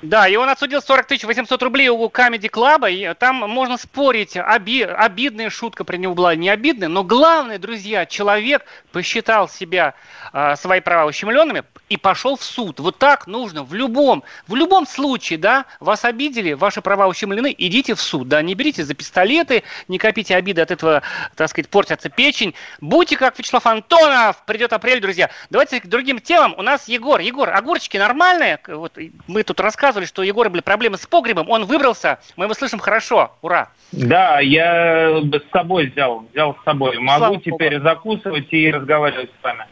Да, 0.04 0.28
и 0.28 0.36
он 0.36 0.50
отсудил 0.50 0.82
40 0.82 1.06
тысяч 1.06 1.24
800 1.24 1.62
рублей 1.62 1.88
у 1.88 2.06
Comedy 2.08 2.50
Club, 2.50 2.92
и 2.92 3.14
там 3.14 3.36
можно 3.36 3.78
спорить, 3.78 4.36
оби, 4.36 4.82
обидная 4.82 5.48
шутка 5.48 5.84
про 5.84 5.96
него 5.96 6.12
была, 6.14 6.34
не 6.34 6.50
обидная, 6.50 6.88
но 6.88 7.04
главное, 7.04 7.58
друзья, 7.58 8.04
человек 8.04 8.66
посчитал 8.92 9.48
себя, 9.48 9.94
э, 10.34 10.56
свои 10.56 10.80
права 10.80 11.08
ущемленными 11.08 11.64
и 11.88 11.96
пошел 11.96 12.36
в 12.36 12.44
суд. 12.44 12.80
Вот 12.80 12.98
так 12.98 13.26
нужно 13.26 13.64
в 13.64 13.72
любом, 13.72 14.24
в 14.46 14.54
любом 14.54 14.86
случае, 14.86 15.38
да, 15.38 15.64
вас 15.80 16.04
обидели, 16.04 16.52
ваши 16.52 16.82
права 16.82 17.06
ущемлены, 17.06 17.54
идите 17.56 17.94
в 17.94 18.00
суд, 18.00 18.28
да, 18.28 18.42
не 18.42 18.54
берите 18.54 18.84
за 18.84 18.92
пистолеты, 18.92 19.62
не 19.88 19.96
копите 19.96 20.36
обиды, 20.36 20.60
от 20.60 20.70
этого, 20.70 21.02
так 21.34 21.48
сказать, 21.48 21.70
портятся 21.70 22.10
печень. 22.10 22.54
Будьте 22.82 23.16
как 23.16 23.38
Вячеслав 23.38 23.66
Антонов, 23.66 24.44
придет 24.44 24.74
апрель, 24.74 25.00
друзья. 25.00 25.30
Давайте 25.48 25.80
к 25.80 25.86
другим 25.86 26.20
темам. 26.20 26.54
У 26.58 26.62
нас 26.62 26.88
Егор. 26.88 27.20
Егор, 27.20 27.48
огурчики 27.48 27.96
нормальные? 27.96 28.60
Вот 28.66 28.98
мы 29.26 29.42
тут 29.42 29.60
рассказывали 29.60 29.93
рассказывали, 29.94 30.06
что 30.06 30.22
у 30.22 30.24
Егора 30.24 30.48
были 30.48 30.60
проблемы 30.60 30.96
с 30.96 31.06
погребом, 31.06 31.48
он 31.48 31.64
выбрался, 31.64 32.18
мы 32.36 32.46
его 32.46 32.54
слышим 32.54 32.78
хорошо, 32.78 33.32
ура. 33.42 33.70
Да, 33.92 34.40
я 34.40 35.20
с 35.20 35.52
собой 35.52 35.86
взял, 35.86 36.24
взял 36.32 36.56
с 36.60 36.64
собой. 36.64 36.98
Могу 36.98 37.18
Слава 37.18 37.40
теперь 37.40 37.78
Богу. 37.78 37.84
закусывать 37.84 38.52
и 38.52 38.70
разговаривать 38.70 39.30
с 39.40 39.44
вами. 39.44 39.66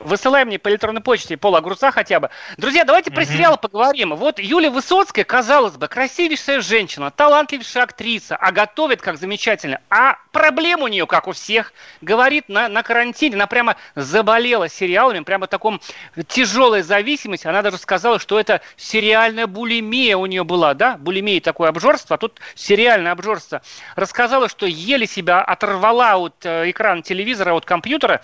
Высылай 0.00 0.44
мне 0.44 0.58
по 0.58 0.68
электронной 0.68 1.00
почте 1.00 1.36
пол 1.36 1.56
огурца 1.56 1.90
хотя 1.90 2.20
бы. 2.20 2.30
Друзья, 2.56 2.84
давайте 2.84 3.10
про 3.10 3.24
сериалы 3.24 3.56
поговорим. 3.56 4.14
Вот 4.14 4.38
Юлия 4.38 4.70
Высоцкая, 4.70 5.24
казалось 5.24 5.76
бы, 5.76 5.88
красивейшая 5.88 6.60
женщина, 6.60 7.10
талантливейшая 7.10 7.84
актриса, 7.84 8.36
а 8.36 8.52
готовит 8.52 9.02
как 9.02 9.18
замечательно. 9.18 9.80
А 9.90 10.16
проблема 10.32 10.84
у 10.84 10.88
нее, 10.88 11.06
как 11.06 11.26
у 11.26 11.32
всех, 11.32 11.72
говорит 12.00 12.48
на, 12.48 12.68
на 12.68 12.82
карантине, 12.82 13.34
она 13.34 13.46
прямо 13.46 13.76
заболела 13.96 14.68
сериалами, 14.68 15.20
прямо 15.20 15.46
таком 15.46 15.80
тяжелой 16.28 16.82
зависимости. 16.82 17.46
Она 17.46 17.62
даже 17.62 17.78
сказала, 17.78 18.18
что 18.18 18.38
это 18.38 18.60
сериальная 18.76 19.46
булимия 19.46 20.16
у 20.16 20.26
нее 20.26 20.44
была, 20.44 20.74
да? 20.74 20.96
Булимия 20.96 21.40
такое 21.40 21.70
обжорство, 21.70 22.14
а 22.14 22.18
тут 22.18 22.40
сериальное 22.54 23.12
обжорство. 23.12 23.62
Рассказала, 23.96 24.48
что 24.48 24.66
еле 24.66 25.06
себя 25.06 25.42
оторвала 25.42 26.16
от 26.16 26.34
э, 26.44 26.70
экрана 26.70 27.02
телевизора, 27.02 27.52
от 27.54 27.64
компьютера, 27.64 28.22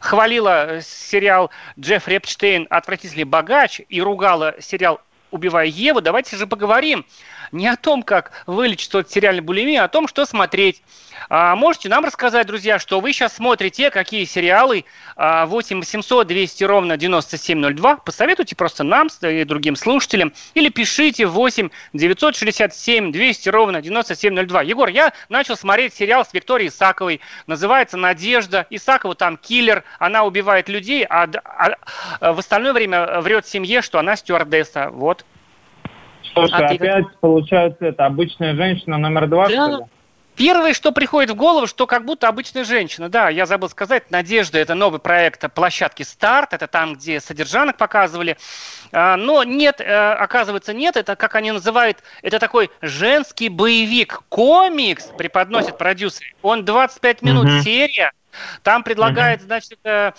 хвалила 0.00 0.80
сериал 1.12 1.50
Джеффри 1.78 2.16
Эпштейн. 2.16 2.66
«Отвратительный 2.70 3.24
богач» 3.24 3.82
и 3.88 4.00
ругала 4.00 4.54
сериал 4.60 5.00
«Убивая 5.30 5.66
Еву», 5.66 6.00
давайте 6.00 6.36
же 6.36 6.46
поговорим 6.46 7.04
не 7.52 7.68
о 7.68 7.76
том, 7.76 8.02
как 8.02 8.32
вылечить 8.46 8.94
от 8.94 9.10
сериальной 9.10 9.42
булимии, 9.42 9.76
а 9.76 9.84
о 9.84 9.88
том, 9.88 10.08
что 10.08 10.24
смотреть. 10.24 10.82
А 11.28 11.54
можете 11.54 11.88
нам 11.88 12.04
рассказать, 12.04 12.46
друзья, 12.46 12.78
что 12.78 13.00
вы 13.00 13.12
сейчас 13.12 13.36
смотрите, 13.36 13.90
какие 13.90 14.24
сериалы 14.24 14.84
8 15.16 15.78
800 15.78 16.26
200 16.26 16.64
ровно 16.64 16.96
9702. 16.96 17.96
Посоветуйте 17.96 18.56
просто 18.56 18.82
нам 18.82 19.08
и 19.22 19.44
другим 19.44 19.76
слушателям. 19.76 20.32
Или 20.54 20.68
пишите 20.68 21.26
8 21.26 21.70
967 21.92 23.12
200 23.12 23.48
ровно 23.50 23.82
9702. 23.82 24.62
Егор, 24.62 24.88
я 24.88 25.12
начал 25.28 25.56
смотреть 25.56 25.94
сериал 25.94 26.24
с 26.24 26.32
Викторией 26.32 26.70
Исаковой. 26.70 27.20
Называется 27.46 27.96
«Надежда». 27.96 28.66
Исакова 28.70 29.14
там 29.14 29.36
киллер. 29.36 29.84
Она 29.98 30.24
убивает 30.24 30.68
людей, 30.68 31.04
а, 31.08 31.28
а, 31.44 31.76
а 32.20 32.32
в 32.32 32.38
остальное 32.38 32.72
время 32.72 33.20
врет 33.20 33.46
семье, 33.46 33.82
что 33.82 33.98
она 33.98 34.16
стюардесса. 34.16 34.90
Вот. 34.90 35.24
Слушай, 36.34 36.66
а 36.66 36.70
опять 36.70 37.06
ты... 37.06 37.12
получается 37.20 37.86
это 37.86 38.06
обычная 38.06 38.54
женщина 38.54 38.98
номер 38.98 39.28
два, 39.28 39.48
да. 39.48 39.50
что 39.50 39.76
ли? 39.78 39.84
Первое, 40.34 40.72
что 40.72 40.92
приходит 40.92 41.30
в 41.30 41.34
голову, 41.34 41.66
что 41.66 41.86
как 41.86 42.06
будто 42.06 42.26
обычная 42.26 42.64
женщина. 42.64 43.10
Да, 43.10 43.28
я 43.28 43.44
забыл 43.44 43.68
сказать, 43.68 44.10
«Надежда»— 44.10 44.58
это 44.60 44.74
новый 44.74 44.98
проект 44.98 45.52
площадки 45.52 46.04
«Старт», 46.04 46.54
это 46.54 46.66
там, 46.66 46.94
где 46.94 47.20
содержанок 47.20 47.76
показывали. 47.76 48.38
А, 48.92 49.16
но 49.18 49.44
нет, 49.44 49.80
э, 49.80 50.12
оказывается, 50.12 50.72
нет, 50.72 50.96
это, 50.96 51.16
как 51.16 51.34
они 51.34 51.52
называют, 51.52 51.98
это 52.22 52.38
такой 52.38 52.70
женский 52.80 53.50
боевик. 53.50 54.22
Комикс 54.30 55.10
преподносит 55.18 55.76
продюсер. 55.76 56.24
Он 56.40 56.64
25 56.64 57.22
минут 57.22 57.46
mm-hmm. 57.46 57.60
серия, 57.60 58.12
там 58.62 58.82
предлагает, 58.82 59.40
mm-hmm. 59.40 59.46
значит, 59.46 59.78
э, 59.84 60.12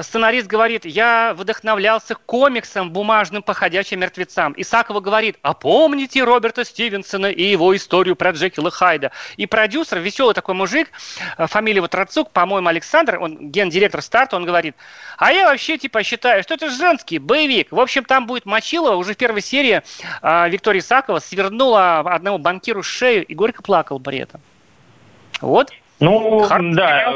сценарист 0.00 0.46
говорит, 0.46 0.84
я 0.84 1.34
вдохновлялся 1.34 2.14
комиксом 2.14 2.90
бумажным 2.90 3.42
по 3.42 3.54
ходячим 3.54 4.00
мертвецам. 4.00 4.54
Исакова 4.56 5.00
говорит, 5.00 5.38
а 5.42 5.54
помните 5.54 6.24
Роберта 6.24 6.64
Стивенсона 6.64 7.26
и 7.26 7.42
его 7.42 7.74
историю 7.76 8.16
про 8.16 8.30
Джекила 8.30 8.70
Хайда? 8.70 9.12
И 9.36 9.46
продюсер, 9.46 9.98
веселый 9.98 10.34
такой 10.34 10.54
мужик, 10.54 10.88
э, 11.38 11.46
фамилия 11.46 11.80
вот 11.80 11.94
Рацук, 11.94 12.30
по-моему, 12.30 12.68
Александр, 12.68 13.18
он 13.18 13.50
гендиректор 13.50 14.02
старта, 14.02 14.36
он 14.36 14.44
говорит, 14.44 14.76
а 15.16 15.32
я 15.32 15.46
вообще 15.46 15.78
типа 15.78 16.02
считаю, 16.02 16.42
что 16.42 16.54
это 16.54 16.70
женский 16.70 17.18
боевик. 17.18 17.72
В 17.72 17.80
общем, 17.80 18.04
там 18.04 18.26
будет 18.26 18.46
Мочилова, 18.46 18.96
уже 18.96 19.14
в 19.14 19.16
первой 19.16 19.42
серии 19.42 19.82
э, 20.22 20.48
Виктория 20.48 20.80
Исакова 20.80 21.18
свернула 21.18 22.00
одному 22.00 22.38
банкиру 22.38 22.82
шею 22.82 23.24
и 23.24 23.34
горько 23.34 23.62
плакал 23.62 24.00
при 24.00 24.18
этом. 24.18 24.40
Вот. 25.40 25.70
Ну, 26.02 26.40
Хар... 26.40 26.60
да, 26.74 27.12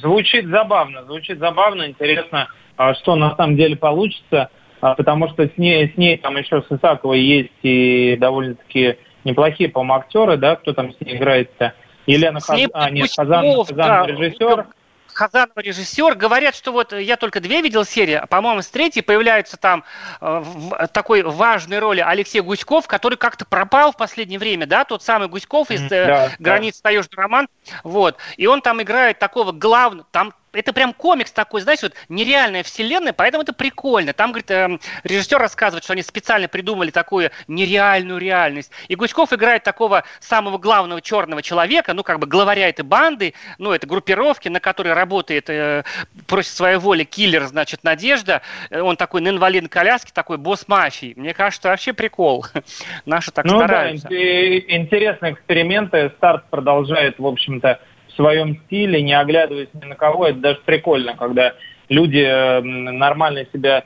звучит 0.00 0.48
забавно, 0.48 1.04
звучит 1.04 1.38
забавно, 1.38 1.86
интересно, 1.86 2.48
а 2.76 2.94
что 2.94 3.14
на 3.14 3.36
самом 3.36 3.56
деле 3.56 3.76
получится, 3.76 4.50
а, 4.80 4.96
потому 4.96 5.28
что 5.28 5.46
с 5.46 5.56
ней, 5.56 5.92
с 5.94 5.96
ней 5.96 6.16
там 6.18 6.36
еще 6.36 6.62
с 6.62 6.72
Исаковой 6.72 7.20
есть 7.20 7.52
и 7.62 8.16
довольно-таки 8.18 8.98
неплохие, 9.22 9.68
по-моему, 9.68 9.94
актеры, 9.94 10.36
да, 10.36 10.56
кто 10.56 10.72
там 10.72 10.92
с 10.92 11.00
ней 11.00 11.16
играет-то? 11.16 11.72
Елена 12.06 12.40
Хаз... 12.40 12.60
а, 12.72 12.90
нет, 12.90 13.10
Хазан, 13.16 13.46
Хазан 13.64 13.76
да, 13.76 14.06
режиссер. 14.06 14.66
Хазанова 15.14 15.60
режиссер. 15.60 16.14
Говорят, 16.16 16.54
что 16.54 16.72
вот 16.72 16.92
я 16.92 17.16
только 17.16 17.40
две 17.40 17.62
видел 17.62 17.84
серии, 17.84 18.14
а, 18.14 18.26
по-моему, 18.26 18.62
с 18.62 18.68
третьей 18.68 19.02
появляется 19.02 19.56
там 19.56 19.84
э, 20.20 20.42
в 20.44 20.88
такой 20.88 21.22
важной 21.22 21.78
роли 21.78 22.00
Алексей 22.00 22.40
Гуськов, 22.40 22.86
который 22.86 23.16
как-то 23.16 23.44
пропал 23.44 23.92
в 23.92 23.96
последнее 23.96 24.38
время, 24.38 24.66
да, 24.66 24.84
тот 24.84 25.02
самый 25.02 25.28
Гуськов 25.28 25.70
из 25.70 25.82
э, 25.84 25.88
да, 25.88 26.30
«Границ 26.38 26.80
да. 26.80 26.90
таежный 26.90 27.16
роман». 27.16 27.48
Вот. 27.82 28.18
И 28.36 28.46
он 28.46 28.60
там 28.60 28.82
играет 28.82 29.18
такого 29.18 29.52
главного, 29.52 30.06
там 30.10 30.34
это 30.54 30.72
прям 30.72 30.92
комикс 30.92 31.32
такой, 31.32 31.60
знаешь, 31.60 31.82
вот 31.82 31.92
нереальная 32.08 32.62
вселенная, 32.62 33.12
поэтому 33.12 33.42
это 33.42 33.52
прикольно. 33.52 34.12
Там, 34.12 34.30
говорит, 34.30 34.50
э, 34.50 34.78
режиссер 35.02 35.38
рассказывает, 35.38 35.84
что 35.84 35.92
они 35.92 36.02
специально 36.02 36.48
придумали 36.48 36.90
такую 36.90 37.30
нереальную 37.48 38.18
реальность. 38.18 38.70
И 38.88 38.94
Гуськов 38.94 39.32
играет 39.32 39.62
такого 39.62 40.04
самого 40.20 40.58
главного 40.58 41.00
черного 41.00 41.42
человека, 41.42 41.94
ну, 41.94 42.02
как 42.02 42.18
бы 42.18 42.26
главаря 42.26 42.68
этой 42.68 42.84
банды, 42.84 43.34
ну, 43.58 43.72
это 43.72 43.86
группировки, 43.86 44.48
на 44.48 44.60
которой 44.60 44.92
работает, 44.92 45.50
э, 45.50 45.84
просит 46.26 46.52
своей 46.52 46.76
воли 46.76 47.04
киллер, 47.04 47.44
значит, 47.44 47.84
Надежда. 47.84 48.42
Э, 48.70 48.80
он 48.80 48.96
такой 48.96 49.20
на 49.20 49.28
инвалидной 49.28 49.68
коляске, 49.68 50.12
такой 50.14 50.38
босс 50.38 50.68
мафии. 50.68 51.14
Мне 51.16 51.34
кажется, 51.34 51.68
вообще 51.68 51.92
прикол. 51.92 52.46
Наши 53.06 53.30
так 53.30 53.44
ну, 53.44 53.56
стараются. 53.58 54.08
Да, 54.08 54.14
интересные 54.14 55.32
эксперименты. 55.32 56.12
Старт 56.16 56.44
продолжает, 56.50 57.18
в 57.18 57.26
общем-то, 57.26 57.80
своем 58.16 58.60
стиле, 58.66 59.02
не 59.02 59.18
оглядываясь 59.18 59.68
ни 59.74 59.84
на 59.84 59.94
кого. 59.94 60.26
Это 60.26 60.38
даже 60.38 60.60
прикольно, 60.64 61.14
когда 61.16 61.54
люди 61.88 62.24
нормально 62.62 63.46
себя 63.52 63.84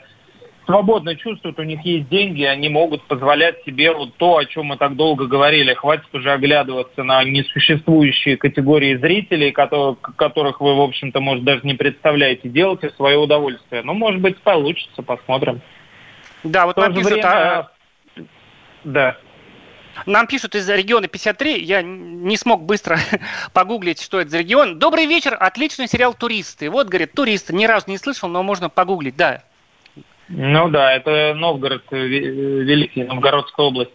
свободно 0.69 1.17
чувствуют, 1.17 1.59
у 1.59 1.63
них 1.63 1.81
есть 1.87 2.11
деньги, 2.11 2.43
они 2.43 2.69
могут 2.69 3.03
позволять 3.05 3.65
себе 3.65 3.91
вот 3.91 4.15
то, 4.19 4.37
о 4.37 4.45
чем 4.45 4.67
мы 4.67 4.77
так 4.77 4.97
долго 4.97 5.27
говорили. 5.27 5.73
Хватит 5.73 6.15
уже 6.15 6.31
оглядываться 6.31 7.05
на 7.05 7.25
несуществующие 7.25 8.37
категории 8.37 8.95
зрителей, 8.97 9.51
которых, 9.51 9.99
которых 10.17 10.61
вы, 10.61 10.75
в 10.75 10.81
общем-то, 10.83 11.21
может, 11.21 11.45
даже 11.45 11.63
не 11.63 11.73
представляете. 11.73 12.51
Делайте 12.51 12.91
свое 12.91 13.17
удовольствие. 13.17 13.81
Ну, 13.83 13.95
может 13.95 14.21
быть, 14.21 14.37
получится, 14.43 15.03
посмотрим. 15.03 15.63
Да, 16.45 16.67
вот 16.67 16.77
нам 16.77 16.93
пишут, 16.93 17.13
время... 17.13 17.27
а... 17.27 17.71
Да. 18.85 19.17
Нам 20.07 20.27
пишут 20.27 20.55
из 20.55 20.69
региона 20.69 21.09
53, 21.09 21.63
я 21.63 21.83
не 21.83 22.37
смог 22.37 22.63
быстро 22.63 22.99
погуглить, 23.53 24.01
что 24.01 24.21
это 24.21 24.31
за 24.31 24.39
регион. 24.39 24.79
Добрый 24.79 25.07
вечер, 25.07 25.37
отличный 25.39 25.89
сериал 25.89 26.15
«Туристы». 26.15 26.71
Вот, 26.71 26.89
говорит, 26.89 27.13
«Туристы». 27.13 27.55
Ни 27.55 27.67
разу 27.67 27.91
не 27.91 27.99
слышал, 27.99 28.29
но 28.29 28.43
можно 28.43 28.69
погуглить, 28.69 29.17
да. 29.17 29.43
Ну 30.29 30.69
да, 30.69 30.93
это 30.93 31.35
Новгород, 31.35 31.85
э, 31.91 31.97
Великий, 32.07 33.05
Новгородская 33.05 33.67
область. 33.67 33.91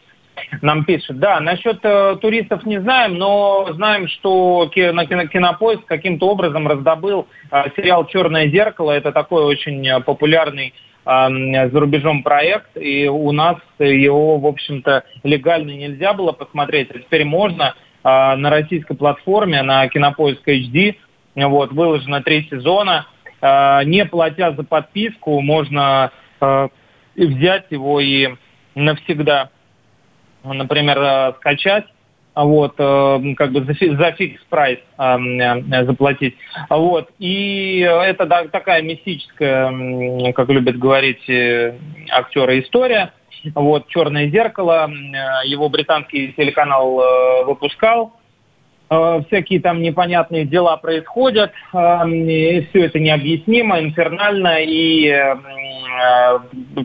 Нам 0.61 0.83
пишут. 0.83 1.19
Да, 1.19 1.39
насчет 1.39 1.79
э, 1.83 2.17
туристов 2.21 2.65
не 2.65 2.81
знаем, 2.81 3.17
но 3.17 3.69
знаем, 3.73 4.07
что 4.07 4.69
на 4.75 5.05
Кинопоиск 5.05 5.85
каким-то 5.85 6.27
образом 6.27 6.67
раздобыл 6.67 7.27
э, 7.51 7.65
сериал 7.75 8.05
«Черное 8.07 8.49
зеркало». 8.49 8.91
Это 8.91 9.11
такой 9.11 9.43
очень 9.43 9.87
э, 9.87 9.99
популярный 10.01 10.73
за 11.05 11.79
рубежом 11.79 12.23
проект, 12.23 12.77
и 12.77 13.07
у 13.07 13.31
нас 13.31 13.57
его, 13.77 14.37
в 14.37 14.45
общем-то, 14.45 15.03
легально 15.23 15.71
нельзя 15.71 16.13
было 16.13 16.31
посмотреть, 16.31 16.91
а 16.91 16.99
теперь 16.99 17.25
можно 17.25 17.75
а, 18.03 18.35
на 18.35 18.49
российской 18.49 18.95
платформе, 18.95 19.61
на 19.63 19.87
Кинопоиск 19.87 20.47
HD, 20.47 20.95
вот, 21.35 21.71
выложено 21.71 22.21
три 22.21 22.47
сезона, 22.49 23.07
а, 23.41 23.83
не 23.83 24.05
платя 24.05 24.53
за 24.53 24.63
подписку, 24.63 25.41
можно 25.41 26.11
а, 26.39 26.69
взять 27.15 27.65
его 27.69 27.99
и 27.99 28.35
навсегда, 28.75 29.49
например, 30.43 31.35
скачать 31.35 31.85
вот, 32.35 32.73
э, 32.77 33.33
как 33.35 33.51
бы 33.51 33.63
за, 33.63 34.11
фикс 34.13 34.43
прайс 34.49 34.79
э, 34.97 35.03
э, 35.03 35.85
заплатить. 35.85 36.35
Вот, 36.69 37.09
и 37.19 37.79
это 37.79 38.25
такая 38.51 38.81
мистическая, 38.81 40.33
как 40.33 40.49
любят 40.49 40.77
говорить 40.77 41.29
актеры, 42.09 42.61
история. 42.61 43.13
Вот, 43.55 43.87
«Черное 43.89 44.29
зеркало», 44.29 44.89
его 45.43 45.67
британский 45.67 46.31
телеканал 46.31 47.45
выпускал. 47.45 48.13
Всякие 49.27 49.59
там 49.59 49.81
непонятные 49.81 50.45
дела 50.45 50.77
происходят, 50.77 51.51
и 51.73 52.67
все 52.69 52.85
это 52.85 52.99
необъяснимо, 52.99 53.81
инфернально 53.81 54.59
и 54.61 55.11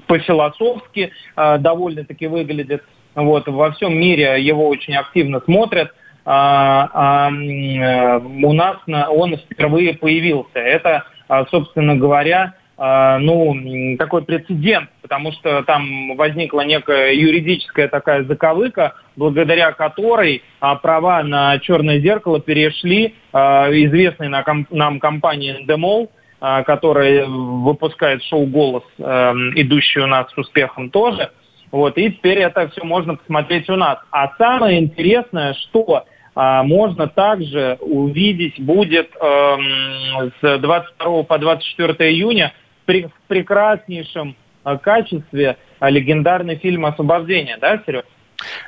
по-философски 0.09 1.13
довольно-таки 1.37 2.27
выглядит. 2.27 2.83
Вот, 3.23 3.49
во 3.49 3.73
всем 3.73 3.99
мире 3.99 4.41
его 4.41 4.69
очень 4.69 4.95
активно 4.95 5.41
смотрят. 5.41 5.93
А, 6.25 6.91
а, 6.93 7.31
у 7.31 8.53
нас 8.53 8.77
на, 8.87 9.11
он 9.11 9.37
впервые 9.37 9.95
появился. 9.95 10.59
Это, 10.59 11.05
а, 11.27 11.47
собственно 11.47 11.97
говоря, 11.97 12.55
а, 12.77 13.19
ну, 13.19 13.97
такой 13.99 14.23
прецедент, 14.23 14.89
потому 15.03 15.33
что 15.33 15.65
там 15.65 16.17
возникла 16.17 16.61
некая 16.61 17.13
юридическая 17.13 17.89
такая 17.89 18.23
заковыка, 18.23 18.95
благодаря 19.17 19.73
которой 19.73 20.43
а, 20.61 20.77
права 20.77 21.25
на 21.25 21.59
черное 21.59 21.99
зеркало 21.99 22.41
перешли 22.41 23.15
известной 23.33 24.29
нам 24.29 25.01
компании 25.01 25.57
Endemol, 25.61 26.09
которая 26.41 27.27
выпускает 27.27 28.23
шоу 28.23 28.47
«Голос», 28.47 28.85
идущий 28.97 30.01
у 30.01 30.07
нас 30.07 30.31
с 30.33 30.39
успехом 30.39 30.91
тоже. 30.91 31.31
Вот, 31.71 31.99
и 31.99 32.11
теперь 32.11 32.39
это 32.39 32.69
все 32.69 32.85
можно 32.85 33.17
посмотреть 33.17 33.69
у 33.69 33.77
нас. 33.77 33.99
А 34.11 34.33
самое 34.39 34.79
интересное, 34.79 35.55
что 35.55 36.05
а, 36.35 36.63
можно 36.63 37.09
также 37.09 37.79
увидеть 37.81 38.61
будет 38.61 39.11
эм, 39.21 40.33
с 40.41 40.59
22 40.59 41.23
по 41.25 41.39
24 41.39 42.11
июня 42.13 42.53
при, 42.87 43.07
в 43.07 43.13
прекраснейшем 43.27 44.37
э, 44.65 44.79
качестве 44.79 45.57
э, 45.81 45.91
легендарный 45.91 46.57
фильм 46.57 46.87
«Освобождение», 46.87 47.59
да, 47.61 47.83
Серег? 47.85 48.07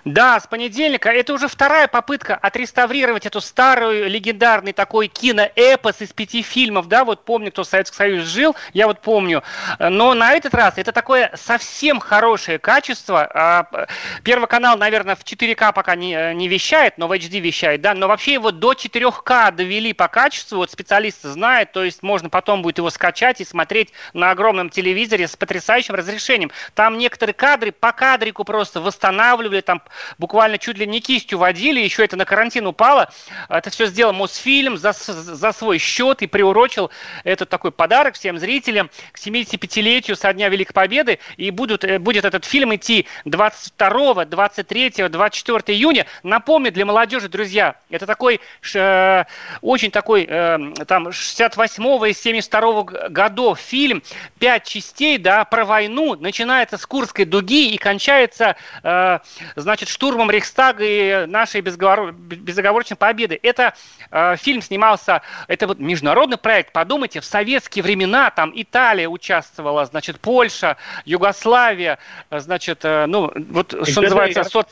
Да, 0.05 0.41
с 0.41 0.47
понедельника. 0.47 1.11
Это 1.11 1.33
уже 1.33 1.47
вторая 1.47 1.87
попытка 1.87 2.35
отреставрировать 2.35 3.27
эту 3.27 3.41
старую 3.41 4.09
легендарный 4.09 4.73
такой 4.73 5.07
киноэпос 5.07 6.01
из 6.01 6.13
пяти 6.13 6.43
фильмов, 6.43 6.89
да, 6.89 7.05
вот 7.05 7.25
помню, 7.25 7.53
кто 7.53 7.63
в 7.63 7.67
Советском 7.67 7.99
Союзе 7.99 8.27
жил, 8.27 8.57
я 8.73 8.87
вот 8.87 9.01
помню. 9.01 9.43
Но 9.79 10.15
на 10.15 10.33
этот 10.33 10.55
раз 10.55 10.75
это 10.77 10.93
такое 10.93 11.31
совсем 11.37 12.01
хорошее 12.01 12.59
качество. 12.59 13.31
А, 13.33 13.87
Первый 14.25 14.49
канал, 14.49 14.77
наверное, 14.77 15.15
в 15.15 15.23
4К 15.23 15.73
пока 15.73 15.95
не, 15.95 16.35
не 16.35 16.49
вещает, 16.49 16.99
но 16.99 17.07
в 17.07 17.13
HD 17.13 17.39
вещает, 17.39 17.81
да, 17.81 17.95
но 17.95 18.09
вообще 18.09 18.35
его 18.35 18.51
до 18.51 18.73
4К 18.73 19.53
довели 19.53 19.93
по 19.93 20.09
качеству, 20.09 20.59
вот 20.59 20.71
специалисты 20.71 21.29
знают, 21.29 21.73
то 21.73 21.85
есть 21.85 22.03
можно 22.03 22.29
потом 22.29 22.63
будет 22.63 22.79
его 22.79 22.91
скачать 22.91 23.41
и 23.41 23.45
смотреть 23.45 23.93
на 24.15 24.31
огромном 24.31 24.71
телевизоре 24.71 25.29
с 25.29 25.37
потрясающим 25.37 25.95
разрешением. 25.95 26.51
Там 26.75 26.99
некоторые 26.99 27.35
кадры 27.35 27.71
по 27.71 27.93
кадрику 27.93 28.45
просто 28.45 28.81
восстанавливали, 28.81 29.60
там 29.63 29.83
буквально 30.19 30.59
чуть 30.59 30.79
ли 30.79 30.87
не 30.87 31.01
кистью 31.01 31.39
водили, 31.39 31.81
еще 31.81 32.05
это 32.05 32.17
на 32.17 32.25
карантин 32.25 32.67
упало. 32.67 33.11
Это 33.49 33.71
все 33.71 33.87
сделал 33.87 34.13
Мосфильм 34.13 34.77
за, 34.77 34.93
за 34.93 35.53
свой 35.53 35.79
счет 35.79 36.23
и 36.23 36.27
приурочил 36.27 36.91
этот 37.25 37.49
такой 37.49 37.73
подарок 37.73 38.15
всем 38.15 38.39
зрителям 38.39 38.91
к 39.13 39.19
75-летию 39.19 40.17
со 40.17 40.33
Дня 40.33 40.49
Великой 40.49 40.73
Победы. 40.73 41.19
И 41.37 41.51
будут, 41.51 41.85
э, 41.85 41.99
будет 41.99 42.25
этот 42.25 42.45
фильм 42.45 42.75
идти 42.75 43.07
22, 43.25 44.25
23, 44.27 45.09
24 45.09 45.79
июня. 45.79 46.07
Напомню 46.23 46.73
для 46.73 46.87
молодежи, 46.87 47.29
друзья, 47.29 47.77
это 47.91 48.07
такой 48.07 48.41
э, 48.75 49.25
очень 49.61 49.91
такой 49.91 50.27
э, 50.29 50.59
там 50.87 51.13
68 51.13 52.09
и 52.09 52.13
72 52.13 52.83
годов 53.09 53.59
фильм, 53.59 54.03
пять 54.39 54.65
частей, 54.65 55.19
да, 55.19 55.45
про 55.45 55.65
войну, 55.65 56.17
начинается 56.17 56.77
с 56.79 56.87
Курской 56.87 57.25
дуги 57.25 57.71
и 57.71 57.77
кончается, 57.77 58.57
э, 58.83 59.19
значит, 59.57 59.89
штурмом 59.89 60.31
Рейхстага 60.31 60.85
и 60.85 61.27
нашей 61.27 61.61
безговор... 61.61 62.13
безоговорочной 62.13 62.97
победы. 62.97 63.39
Это 63.43 63.75
э, 64.11 64.37
фильм 64.37 64.63
снимался, 64.63 65.23
это 65.49 65.67
вот 65.67 65.79
международный 65.79 66.39
проект, 66.39 66.73
подумайте, 66.73 67.21
в 67.21 67.25
советские 67.25 67.83
времена 67.83 68.31
там 68.31 68.53
Италия 68.55 69.09
участвовала, 69.09 69.85
значит, 69.87 70.21
Польша, 70.21 70.77
Югославия, 71.05 71.99
значит, 72.31 72.85
э, 72.85 73.07
ну, 73.07 73.33
вот 73.51 73.75
что 73.87 74.03
называется, 74.03 74.45
соц... 74.45 74.69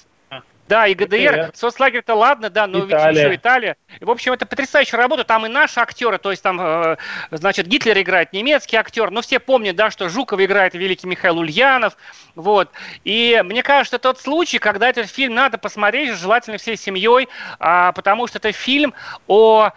Да, 0.69 0.87
и 0.87 0.95
ГДР, 0.95 1.51
соцлагерь-то 1.55 2.15
ладно, 2.15 2.51
да, 2.51 2.67
но 2.67 2.87
Италия. 2.87 3.09
ведь 3.09 3.19
еще 3.19 3.35
Италия. 3.35 3.77
И, 4.01 4.05
в 4.05 4.11
общем, 4.11 4.33
это 4.33 4.47
потрясающая 4.47 4.99
работа. 4.99 5.25
Там 5.25 5.47
и 5.47 5.49
наши 5.49 5.81
актеры, 5.81 6.19
то 6.19 6.31
есть 6.31 6.43
там, 6.43 6.61
э, 6.61 6.97
значит, 7.31 7.67
Гитлер 7.67 7.99
играет 7.99 8.33
немецкий 8.33 8.77
актер. 8.77 9.11
Ну, 9.11 9.23
все 9.23 9.41
помнят, 9.41 9.77
да, 9.77 9.91
что 9.91 10.09
Жуков 10.09 10.41
играет 10.41 10.75
великий 10.75 11.07
Михаил 11.07 11.39
Ульянов. 11.39 11.97
Вот. 12.35 12.71
И 13.05 13.43
мне 13.45 13.63
кажется, 13.63 13.99
тот 13.99 14.21
случай, 14.21 14.59
когда 14.59 14.89
этот 14.89 15.11
фильм 15.11 15.35
надо 15.35 15.59
посмотреть, 15.59 16.15
желательно 16.17 16.59
всей 16.59 16.77
семьей, 16.77 17.29
а, 17.59 17.93
потому 17.93 18.27
что 18.27 18.39
это 18.39 18.53
фильм 18.53 18.95
о 19.27 19.71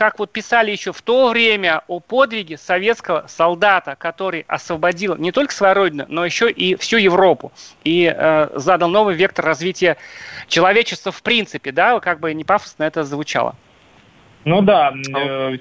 как 0.00 0.18
вот 0.18 0.32
писали 0.32 0.70
еще 0.70 0.94
в 0.94 1.02
то 1.02 1.28
время 1.28 1.82
о 1.86 2.00
подвиге 2.00 2.56
советского 2.56 3.26
солдата, 3.26 3.96
который 3.98 4.46
освободил 4.48 5.14
не 5.16 5.30
только 5.30 5.52
свою 5.52 5.74
родину, 5.74 6.06
но 6.08 6.24
еще 6.24 6.50
и 6.50 6.74
всю 6.76 6.96
Европу 6.96 7.52
и 7.84 8.10
э, 8.10 8.48
задал 8.54 8.88
новый 8.88 9.14
вектор 9.14 9.44
развития 9.44 9.98
человечества 10.48 11.12
в 11.12 11.22
принципе, 11.22 11.70
да, 11.70 12.00
как 12.00 12.18
бы 12.18 12.32
не 12.32 12.44
пафосно 12.44 12.84
это 12.84 13.04
звучало. 13.04 13.56
Ну 14.46 14.62
да, 14.62 14.94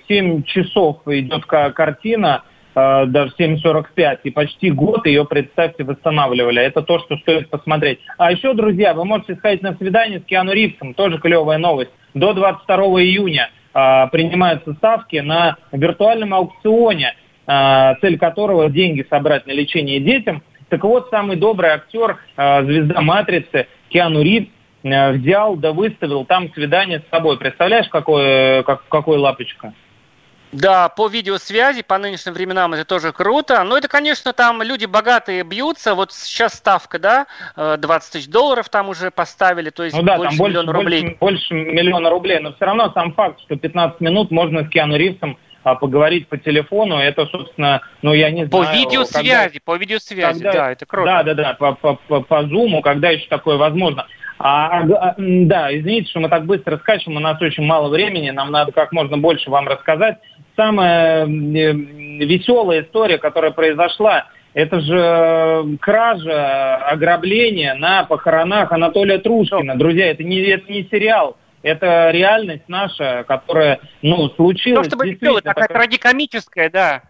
7 0.08 0.43
часов 0.43 1.02
идет 1.08 1.45
картина, 1.45 2.43
э, 2.75 3.08
даже 3.08 3.34
7.45, 3.38 4.19
и 4.23 4.30
почти 4.30 4.71
год 4.71 5.06
ее, 5.06 5.25
представьте, 5.25 5.84
восстанавливали. 5.84 6.62
Это 6.62 6.82
то, 6.82 6.99
что 6.99 7.17
стоит 7.17 7.49
посмотреть. 7.49 7.99
А 8.17 8.32
еще, 8.32 8.54
друзья, 8.54 8.93
вы 8.93 9.04
можете 9.04 9.36
сходить 9.36 9.63
на 9.63 9.75
свидание 9.75 10.21
с 10.21 10.23
Киану 10.23 10.54
Ривзом, 10.54 10.93
тоже 10.93 11.17
клевая 11.17 11.58
новость, 11.58 11.91
до 12.13 12.32
22 12.32 12.78
июня. 13.02 13.49
А, 13.73 14.08
принимаются 14.08 14.73
ставки 14.73 15.17
на 15.17 15.58
виртуальном 15.71 16.34
аукционе, 16.34 17.15
а, 17.45 17.95
цель 18.01 18.17
которого 18.17 18.69
деньги 18.69 19.05
собрать 19.10 19.45
на 19.45 19.51
лечение 19.51 19.99
детям. 19.99 20.41
Так 20.69 20.84
вот, 20.84 21.10
самый 21.10 21.36
добрый 21.36 21.71
актер, 21.71 22.17
а, 22.36 22.63
звезда 22.63 23.01
«Матрицы» 23.01 23.67
Киану 23.89 24.21
Ривз 24.21 24.47
взял 24.82 25.58
да 25.58 25.73
выставил 25.73 26.23
там 26.25 26.51
свидание 26.53 26.99
с 26.99 27.10
собой. 27.10 27.38
Представляешь, 27.38 27.89
какой, 27.89 28.63
как, 28.63 28.88
какой 28.88 29.17
лапочка? 29.17 29.73
Да, 30.51 30.89
по 30.89 31.07
видеосвязи, 31.07 31.83
по 31.83 31.97
нынешним 31.97 32.33
временам 32.33 32.73
это 32.73 32.83
тоже 32.83 33.12
круто. 33.12 33.63
Но 33.63 33.77
это, 33.77 33.88
конечно, 33.88 34.33
там 34.33 34.63
люди 34.63 34.85
богатые 34.85 35.43
бьются. 35.43 35.93
Вот 35.93 36.12
сейчас 36.12 36.55
ставка, 36.55 36.97
да, 36.97 37.27
20 37.55 37.88
э, 37.88 38.12
тысяч 38.13 38.27
долларов 38.27 38.67
там 38.69 38.89
уже 38.89 39.12
поставили, 39.12 39.69
то 39.69 39.83
есть 39.83 39.95
ну, 39.95 40.01
да, 40.01 40.17
больше 40.17 40.38
там 40.38 40.47
миллиона 40.47 40.73
больше, 40.73 40.79
рублей. 40.79 41.01
Больше, 41.01 41.17
больше 41.19 41.53
миллиона 41.53 42.09
рублей. 42.09 42.39
Но 42.39 42.53
все 42.53 42.65
равно 42.65 42.91
сам 42.93 43.13
факт, 43.13 43.39
что 43.41 43.55
15 43.55 44.01
минут 44.01 44.31
можно 44.31 44.65
с 44.65 44.69
Киану 44.69 44.97
Ривзом 44.97 45.38
а, 45.63 45.75
поговорить 45.75 46.27
по 46.27 46.38
телефону, 46.38 46.97
это, 46.97 47.25
собственно, 47.27 47.81
ну, 48.01 48.13
я 48.13 48.31
не 48.31 48.47
по 48.47 48.63
знаю... 48.63 48.75
По 48.75 48.79
видеосвязи, 48.79 49.59
когда, 49.59 49.59
по 49.65 49.75
видеосвязи, 49.75 50.43
когда, 50.43 50.51
да, 50.51 50.71
это 50.71 50.85
круто. 50.85 51.05
Да, 51.05 51.23
да, 51.23 51.33
да, 51.33 51.53
по, 51.53 51.73
по, 51.75 51.95
по, 52.07 52.21
по 52.21 52.43
Zoom, 52.43 52.81
когда 52.81 53.09
еще 53.09 53.27
такое 53.27 53.57
возможно. 53.57 54.07
А, 54.39 54.79
а, 54.79 55.15
да, 55.17 55.77
извините, 55.77 56.09
что 56.09 56.21
мы 56.21 56.29
так 56.29 56.45
быстро 56.45 56.77
скачем, 56.77 57.17
у 57.17 57.19
нас 57.19 57.41
очень 57.41 57.65
мало 57.65 57.89
времени, 57.89 58.29
нам 58.29 58.51
надо 58.51 58.71
как 58.71 58.93
можно 58.93 59.17
больше 59.17 59.49
вам 59.49 59.67
рассказать 59.67 60.17
самая 60.59 61.25
веселая 61.25 62.83
история, 62.83 63.17
которая 63.17 63.51
произошла, 63.51 64.25
это 64.53 64.81
же 64.81 64.97
э, 64.97 65.63
кража, 65.79 66.75
ограбление 66.87 67.75
на 67.75 68.03
похоронах 68.03 68.71
Анатолия 68.73 69.19
Трушкина. 69.19 69.77
Друзья, 69.77 70.11
это 70.11 70.23
не, 70.23 70.41
это 70.41 70.69
не 70.69 70.83
сериал. 70.91 71.37
Это 71.61 72.09
реальность 72.11 72.63
наша, 72.67 73.23
которая, 73.25 73.79
ну, 74.01 74.29
случилась. 74.29 74.87
То, 74.87 74.95
чтобы 74.95 75.11
веселая, 75.11 75.41
такая 75.41 75.67
такая... 75.67 75.83
трагикомическая, 75.83 76.69
да. 76.69 77.03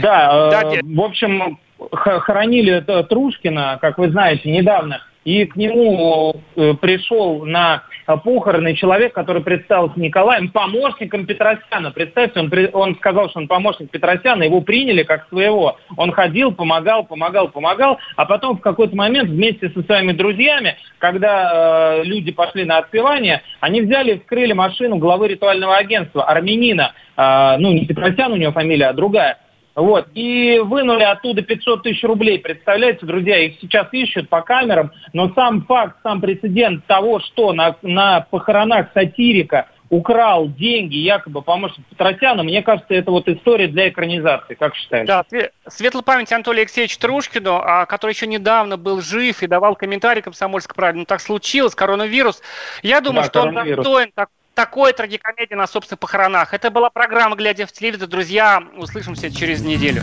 Да, 0.00 0.50
да 0.50 0.62
э, 0.74 0.80
в 0.82 1.00
общем, 1.00 1.58
хоронили 1.90 2.84
Трушкина, 3.08 3.78
как 3.80 3.98
вы 3.98 4.10
знаете, 4.10 4.50
недавно 4.50 5.02
и 5.24 5.46
к 5.46 5.56
нему 5.56 6.42
э, 6.56 6.74
пришел 6.74 7.44
на 7.44 7.82
похороны 8.22 8.74
человек, 8.74 9.14
который 9.14 9.42
представился 9.42 9.98
Николаем, 9.98 10.50
помощником 10.50 11.26
Петросяна. 11.26 11.90
Представьте, 11.90 12.40
он, 12.40 12.52
он 12.72 12.96
сказал, 12.96 13.30
что 13.30 13.40
он 13.40 13.48
помощник 13.48 13.90
Петросяна, 13.90 14.42
его 14.42 14.60
приняли 14.60 15.02
как 15.02 15.26
своего. 15.28 15.78
Он 15.96 16.12
ходил, 16.12 16.52
помогал, 16.52 17.04
помогал, 17.04 17.48
помогал, 17.48 17.98
а 18.16 18.26
потом 18.26 18.58
в 18.58 18.60
какой-то 18.60 18.94
момент 18.94 19.30
вместе 19.30 19.70
со 19.70 19.82
своими 19.82 20.12
друзьями, 20.12 20.76
когда 20.98 22.00
э, 22.00 22.04
люди 22.04 22.30
пошли 22.30 22.64
на 22.64 22.78
отпевание, 22.78 23.42
они 23.60 23.80
взяли 23.80 24.12
и 24.14 24.18
вскрыли 24.18 24.52
машину 24.52 24.96
главы 24.96 25.28
ритуального 25.28 25.76
агентства, 25.76 26.24
армянина, 26.24 26.92
э, 27.16 27.56
ну 27.58 27.72
не 27.72 27.86
Петросян 27.86 28.32
у 28.32 28.36
него 28.36 28.52
фамилия, 28.52 28.88
а 28.88 28.92
другая, 28.92 29.38
вот. 29.74 30.08
И 30.14 30.60
вынули 30.60 31.02
оттуда 31.02 31.42
500 31.42 31.82
тысяч 31.82 32.02
рублей. 32.04 32.38
Представляете, 32.38 33.06
друзья, 33.06 33.38
их 33.38 33.54
сейчас 33.60 33.88
ищут 33.92 34.28
по 34.28 34.40
камерам. 34.42 34.92
Но 35.12 35.32
сам 35.34 35.62
факт, 35.62 35.96
сам 36.02 36.20
прецедент 36.20 36.86
того, 36.86 37.20
что 37.20 37.52
на, 37.52 37.76
на 37.82 38.20
похоронах 38.20 38.88
сатирика 38.94 39.68
украл 39.90 40.48
деньги 40.48 40.96
якобы 40.96 41.42
помощник 41.42 41.84
Петросяна, 41.86 42.42
мне 42.42 42.62
кажется, 42.62 42.94
это 42.94 43.10
вот 43.10 43.28
история 43.28 43.68
для 43.68 43.88
экранизации. 43.88 44.54
Как 44.54 44.74
считаешь? 44.74 45.06
Да, 45.06 45.24
светлая 45.68 46.02
память 46.02 46.32
Анатолию 46.32 46.62
Алексеевичу 46.62 46.98
Трушкину, 46.98 47.60
а, 47.62 47.86
который 47.86 48.12
еще 48.12 48.26
недавно 48.26 48.76
был 48.76 49.00
жив 49.00 49.42
и 49.42 49.46
давал 49.46 49.76
комментарий 49.76 50.22
комсомольской 50.22 50.74
правде. 50.74 51.00
Ну, 51.00 51.04
так 51.04 51.20
случилось, 51.20 51.74
коронавирус. 51.74 52.42
Я 52.82 53.00
думаю, 53.00 53.24
да, 53.24 53.28
что 53.28 53.42
он 53.42 53.54
достоин 53.54 54.10
так, 54.14 54.30
такой 54.54 54.92
трагикомедии 54.92 55.54
на 55.54 55.66
собственных 55.66 56.00
похоронах. 56.00 56.54
Это 56.54 56.70
была 56.70 56.90
программа 56.90 57.36
«Глядя 57.36 57.66
в 57.66 57.72
телевизор». 57.72 58.08
Друзья, 58.08 58.62
услышимся 58.76 59.30
через 59.30 59.60
неделю. 59.60 60.02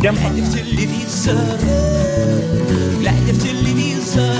Глядя 0.00 0.18
в 0.18 0.52
телевизор, 0.52 1.36
глядя 2.98 3.32
в 3.32 3.42
телевизор, 3.42 4.36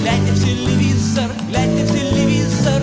глядя 0.00 0.32
в 0.32 0.44
телевизор, 0.44 1.30
глядя 1.48 1.84
в 1.84 1.92
телевизор. 1.92 2.82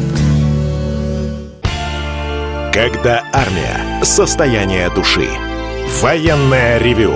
Когда 2.73 3.23
армия. 3.33 4.03
Состояние 4.03 4.89
души. 4.89 5.29
Военное 6.01 6.79
ревю 6.79 7.15